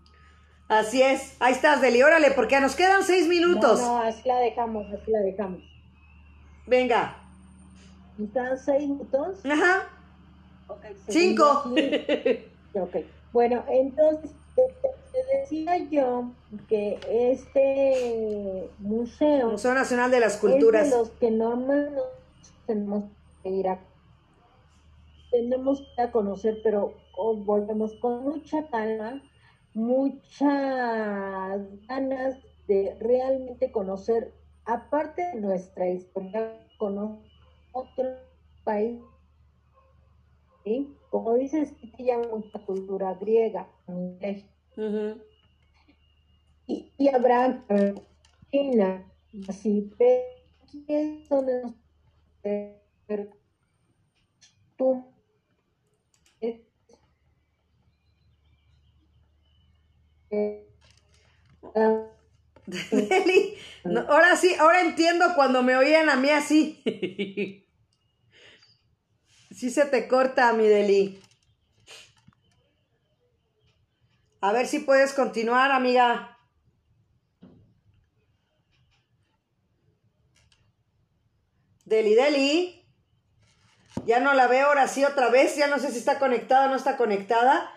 [0.67, 1.35] Así es.
[1.39, 2.01] Ahí estás, Deli.
[2.01, 3.79] Órale, porque nos quedan seis minutos.
[3.79, 5.61] No, no, así la dejamos, así la dejamos.
[6.65, 7.15] Venga.
[8.19, 9.45] ¿Están seis minutos?
[9.45, 9.89] Ajá.
[10.67, 11.63] Okay, Cinco.
[12.73, 12.95] ok.
[13.31, 16.31] Bueno, entonces te decía yo
[16.67, 20.85] que este museo, Museo Nacional de las Culturas.
[20.85, 22.01] es de los que normalmente
[22.67, 23.05] tenemos
[23.41, 23.79] que ir a
[25.33, 29.19] tenemos que a conocer, pero volvemos con mucha calma,
[29.73, 30.39] muchas
[31.87, 32.37] ganas
[32.67, 34.31] de realmente conocer,
[34.65, 37.19] aparte de nuestra historia, conocer
[37.71, 38.05] otro
[38.63, 39.01] país.
[40.63, 40.95] ¿sí?
[41.13, 43.67] Como dices, que llama mucha cultura griega,
[46.65, 47.63] y, y habrá
[48.49, 49.05] China,
[49.47, 50.23] así, pero
[50.63, 51.73] aquí es donde nos
[53.05, 53.29] pero
[54.75, 55.05] tú
[63.85, 66.81] no, ahora sí, ahora entiendo cuando me oían a mí así.
[69.53, 71.21] Sí se te corta, mi Deli.
[74.41, 76.37] A ver si puedes continuar, amiga.
[81.85, 82.85] Deli, Deli.
[84.05, 85.55] Ya no la veo ahora sí otra vez.
[85.55, 87.69] Ya no sé si está conectada o no está conectada.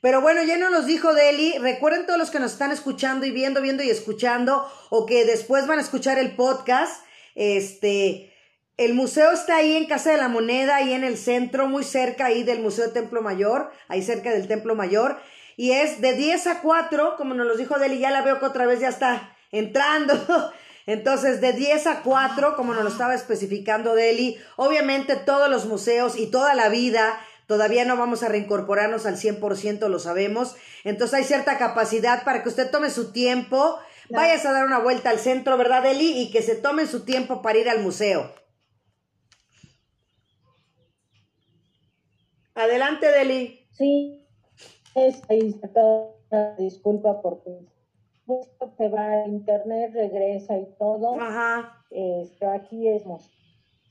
[0.00, 1.58] Pero bueno, ya nos los dijo Deli.
[1.58, 5.66] Recuerden todos los que nos están escuchando y viendo, viendo y escuchando, o que después
[5.66, 7.04] van a escuchar el podcast.
[7.34, 8.33] Este,
[8.76, 12.26] el museo está ahí en Casa de la Moneda, ahí en el centro, muy cerca
[12.26, 15.18] ahí del Museo Templo Mayor, ahí cerca del Templo Mayor.
[15.56, 18.46] Y es de 10 a 4, como nos los dijo Deli, ya la veo que
[18.46, 20.14] otra vez ya está entrando.
[20.86, 26.18] Entonces, de 10 a 4, como nos lo estaba especificando Deli, obviamente todos los museos
[26.18, 30.56] y toda la vida, todavía no vamos a reincorporarnos al 100%, lo sabemos.
[30.82, 33.78] Entonces, hay cierta capacidad para que usted tome su tiempo,
[34.10, 36.20] vayas a dar una vuelta al centro, ¿verdad, Deli?
[36.20, 38.34] Y que se tome su tiempo para ir al museo.
[42.54, 43.66] Adelante, Deli.
[43.72, 44.26] Sí,
[44.94, 47.50] es ahí está toda disculpa porque
[48.26, 51.20] justo se va a internet, regresa y todo.
[51.20, 51.84] Ajá.
[52.52, 53.02] Aquí es,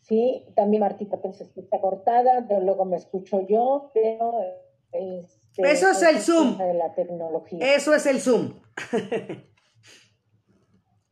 [0.02, 4.34] sí, también Martita se escucha cortada, de luego me escucho yo, pero
[4.92, 6.54] este, Eso es el Zoom.
[6.54, 7.76] cosa de la tecnología.
[7.76, 8.54] Eso es el Zoom.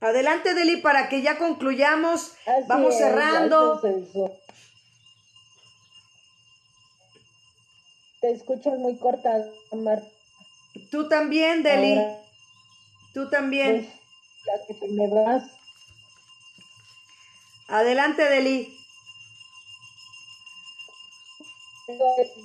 [0.02, 2.34] Adelante, Deli, para que ya concluyamos.
[2.48, 3.80] Así Vamos es, cerrando.
[3.84, 4.12] es
[8.22, 10.08] Te escuchas muy corta, Marta.
[10.92, 11.98] Tú también, Deli.
[11.98, 12.20] Ahora,
[13.14, 13.90] Tú también.
[14.46, 15.44] pues, ya que me vas.
[17.68, 18.78] Adelante, Deli.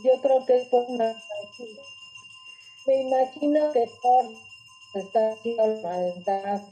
[0.03, 1.15] Yo, creo que es por una.
[2.87, 4.33] Me imagino que por
[4.95, 6.63] está haciendo maldad.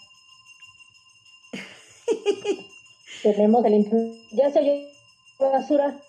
[3.22, 4.26] Tenemos el.
[4.32, 4.88] Ya salió
[5.38, 6.00] la basura.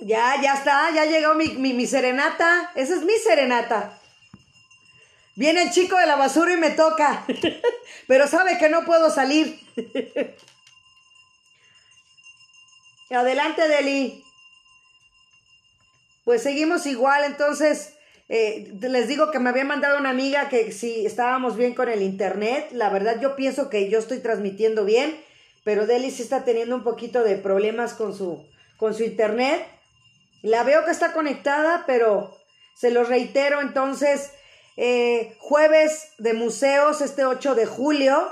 [0.00, 2.72] Ya, ya está, ya llegó mi, mi, mi serenata.
[2.74, 3.98] Esa es mi serenata.
[5.36, 7.24] Viene el chico de la basura y me toca.
[8.06, 9.58] Pero sabe que no puedo salir.
[13.10, 14.24] Adelante, Deli.
[16.24, 17.94] Pues seguimos igual, entonces
[18.28, 22.00] eh, les digo que me había mandado una amiga que si estábamos bien con el
[22.00, 25.14] internet, la verdad yo pienso que yo estoy transmitiendo bien,
[25.64, 28.42] pero Deli sí está teniendo un poquito de problemas con su,
[28.78, 29.66] con su internet.
[30.44, 32.36] La veo que está conectada, pero
[32.74, 34.30] se lo reitero entonces,
[34.76, 38.30] eh, jueves de museos, este 8 de julio,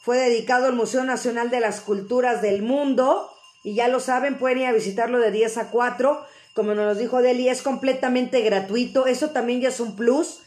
[0.00, 3.28] fue dedicado al Museo Nacional de las Culturas del Mundo.
[3.64, 6.24] Y ya lo saben, pueden ir a visitarlo de 10 a 4.
[6.54, 9.06] Como nos dijo Deli, es completamente gratuito.
[9.08, 10.42] Eso también ya es un plus,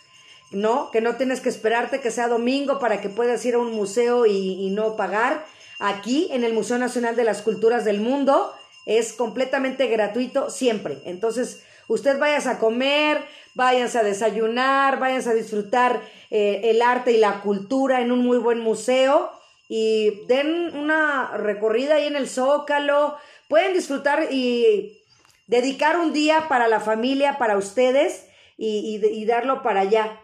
[0.52, 0.90] ¿no?
[0.90, 4.26] Que no tienes que esperarte que sea domingo para que puedas ir a un museo
[4.26, 5.46] y, y no pagar.
[5.80, 8.54] Aquí, en el Museo Nacional de las Culturas del Mundo,
[8.86, 11.00] es completamente gratuito siempre.
[11.06, 13.24] Entonces, usted vayas a comer,
[13.56, 18.38] váyanse a desayunar, váyanse a disfrutar eh, el arte y la cultura en un muy
[18.38, 19.32] buen museo
[19.70, 23.18] y den una recorrida ahí en el Zócalo.
[23.48, 25.02] Pueden disfrutar y
[25.48, 28.28] dedicar un día para la familia, para ustedes
[28.58, 30.22] y darlo para allá.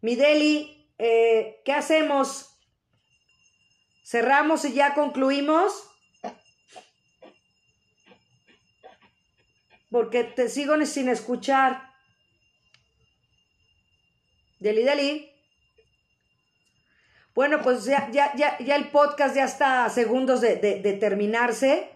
[0.00, 2.56] Mi Deli, eh, ¿qué hacemos?
[4.04, 5.87] ¿Cerramos y ya concluimos?
[9.90, 11.82] Porque te sigo sin escuchar.
[14.60, 15.30] Deli, Deli.
[17.34, 21.88] Bueno, pues ya, ya, ya, ya el podcast ya está a segundos de, de- terminarse.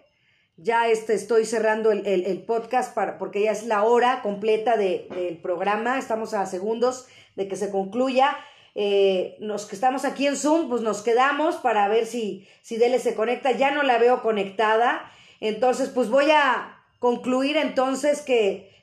[0.57, 4.76] Ya este, estoy cerrando el, el- el podcast para, porque ya es la hora completa
[4.76, 5.99] de- del programa.
[5.99, 8.36] Estamos a segundos de que se concluya.
[8.74, 13.01] Eh, los que estamos aquí en Zoom, pues nos quedamos para ver si, si Dele
[13.01, 13.51] se conecta.
[13.51, 15.11] Ya no la veo conectada.
[15.40, 18.72] Entonces, pues voy a concluir entonces que